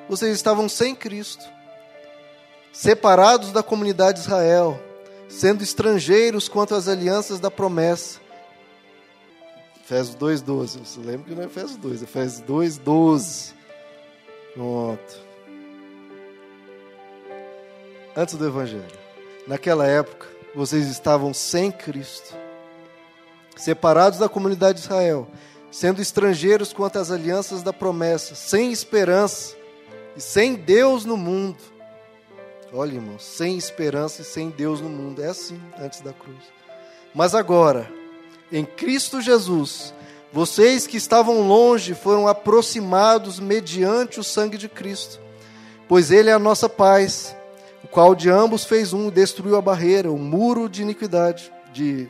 vocês 0.08 0.36
estavam 0.36 0.70
sem 0.70 0.94
Cristo, 0.94 1.44
separados 2.72 3.52
da 3.52 3.63
comunidade 3.63 4.20
de 4.20 4.26
Israel, 4.26 4.80
sendo 5.27 5.63
estrangeiros 5.63 6.47
quanto 6.47 6.75
às 6.75 6.88
alianças 6.88 7.39
da 7.39 7.51
promessa. 7.51 8.19
Efésios 9.83 10.15
2, 10.15 10.41
12. 10.41 10.79
Você 10.79 10.99
lembra 10.99 11.27
que 11.27 11.35
não 11.35 11.43
é 11.43 11.45
Efésios 11.45 11.77
2, 11.77 12.01
é 12.01 12.03
Efésios 12.05 12.41
2, 12.41 12.77
12. 12.79 13.53
Pronto. 14.53 15.25
Antes 18.15 18.35
do 18.35 18.47
Evangelho. 18.47 19.05
Naquela 19.47 19.85
época, 19.85 20.25
vocês 20.55 20.88
estavam 20.88 21.33
sem 21.33 21.71
Cristo 21.71 22.33
separados 23.55 24.19
da 24.19 24.27
comunidade 24.27 24.79
de 24.79 24.85
Israel, 24.85 25.27
sendo 25.71 26.01
estrangeiros 26.01 26.73
quanto 26.73 26.99
às 26.99 27.11
alianças 27.11 27.63
da 27.63 27.71
promessa, 27.71 28.35
sem 28.35 28.71
esperança 28.71 29.55
e 30.15 30.21
sem 30.21 30.55
Deus 30.55 31.05
no 31.05 31.17
mundo. 31.17 31.57
Olha, 32.75 32.93
irmãos, 32.93 33.23
sem 33.23 33.57
esperança 33.57 34.21
e 34.21 34.25
sem 34.25 34.49
Deus 34.49 34.81
no 34.81 34.89
mundo. 34.89 35.23
É 35.23 35.27
assim 35.27 35.59
antes 35.79 36.01
da 36.01 36.11
cruz. 36.11 36.43
Mas 37.13 37.33
agora, 37.33 37.89
em 38.51 38.65
Cristo 38.65 39.21
Jesus, 39.21 39.93
vocês 40.33 40.85
que 40.85 40.97
estavam 40.97 41.47
longe 41.47 41.93
foram 41.93 42.27
aproximados 42.27 43.39
mediante 43.39 44.19
o 44.19 44.23
sangue 44.23 44.57
de 44.57 44.67
Cristo, 44.67 45.21
pois 45.88 46.11
Ele 46.11 46.29
é 46.29 46.33
a 46.33 46.39
nossa 46.39 46.67
paz, 46.67 47.33
o 47.81 47.88
qual 47.88 48.13
de 48.13 48.29
ambos 48.29 48.65
fez 48.65 48.91
um 48.91 49.07
e 49.07 49.11
destruiu 49.11 49.55
a 49.55 49.61
barreira, 49.61 50.11
o 50.11 50.17
muro 50.17 50.67
de 50.67 50.81
iniquidade, 50.81 51.49
de 51.71 52.09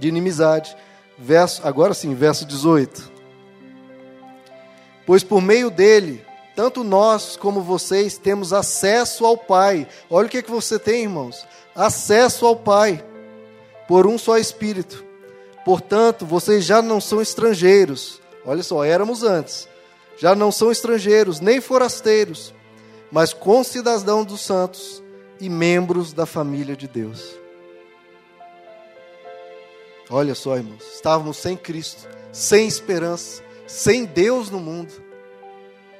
de 0.00 0.08
inimizade. 0.08 0.76
Verso, 1.18 1.60
agora 1.64 1.92
sim, 1.94 2.14
verso 2.14 2.46
18. 2.46 3.12
Pois 5.06 5.22
por 5.22 5.42
meio 5.42 5.70
dele, 5.70 6.24
tanto 6.54 6.84
nós 6.84 7.36
como 7.36 7.60
vocês 7.60 8.18
temos 8.18 8.52
acesso 8.52 9.24
ao 9.24 9.36
Pai. 9.36 9.86
Olha 10.08 10.26
o 10.26 10.30
que, 10.30 10.38
é 10.38 10.42
que 10.42 10.50
você 10.50 10.78
tem, 10.78 11.02
irmãos: 11.02 11.46
acesso 11.74 12.46
ao 12.46 12.56
Pai, 12.56 13.04
por 13.88 14.06
um 14.06 14.18
só 14.18 14.38
Espírito. 14.38 15.04
Portanto, 15.64 16.26
vocês 16.26 16.64
já 16.64 16.80
não 16.82 17.00
são 17.00 17.20
estrangeiros. 17.20 18.20
Olha 18.44 18.62
só, 18.62 18.84
éramos 18.84 19.22
antes. 19.22 19.68
Já 20.16 20.34
não 20.34 20.52
são 20.52 20.70
estrangeiros, 20.70 21.40
nem 21.40 21.60
forasteiros, 21.60 22.52
mas 23.10 23.32
concidadãos 23.32 24.26
dos 24.26 24.42
santos 24.42 25.02
e 25.40 25.48
membros 25.48 26.12
da 26.12 26.26
família 26.26 26.76
de 26.76 26.86
Deus. 26.86 27.38
Olha 30.10 30.34
só, 30.34 30.56
irmãos, 30.56 30.84
estávamos 30.94 31.36
sem 31.38 31.56
Cristo, 31.56 32.08
sem 32.32 32.66
esperança, 32.66 33.42
sem 33.66 34.04
Deus 34.04 34.50
no 34.50 34.58
mundo. 34.58 34.92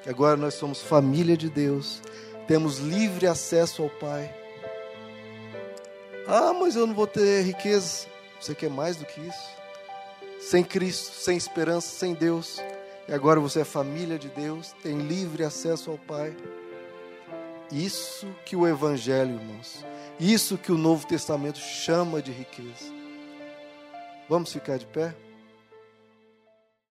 E 0.07 0.11
agora 0.11 0.37
nós 0.37 0.55
somos 0.55 0.81
família 0.81 1.37
de 1.37 1.51
Deus, 1.51 2.01
temos 2.47 2.79
livre 2.79 3.27
acesso 3.27 3.83
ao 3.83 3.91
Pai. 3.91 4.35
Ah, 6.27 6.53
mas 6.53 6.77
eu 6.77 6.87
não 6.87 6.95
vou 6.95 7.07
ter 7.07 7.43
riqueza. 7.43 8.07
Você 8.41 8.55
quer 8.55 8.71
mais 8.71 8.97
do 8.97 9.05
que 9.05 9.21
isso? 9.21 9.51
Sem 10.41 10.65
Cristo, 10.65 11.13
sem 11.13 11.37
esperança, 11.37 11.89
sem 11.89 12.15
Deus. 12.15 12.63
E 13.07 13.13
agora 13.13 13.41
você 13.41 13.61
é 13.61 13.65
família 13.65 14.19
de 14.19 14.29
Deus, 14.29 14.73
tem 14.83 14.99
livre 14.99 15.45
acesso 15.45 15.91
ao 15.91 15.99
Pai. 15.99 16.35
Isso 17.71 18.27
que 18.45 18.57
o 18.57 18.67
Evangelho, 18.67 19.35
irmãos, 19.35 19.85
isso 20.19 20.57
que 20.57 20.73
o 20.73 20.79
Novo 20.79 21.07
Testamento 21.07 21.59
chama 21.59 22.23
de 22.23 22.33
riqueza. 22.33 22.93
Vamos 24.29 24.53
ficar 24.53 24.79
de 24.79 24.87
pé? 24.87 25.15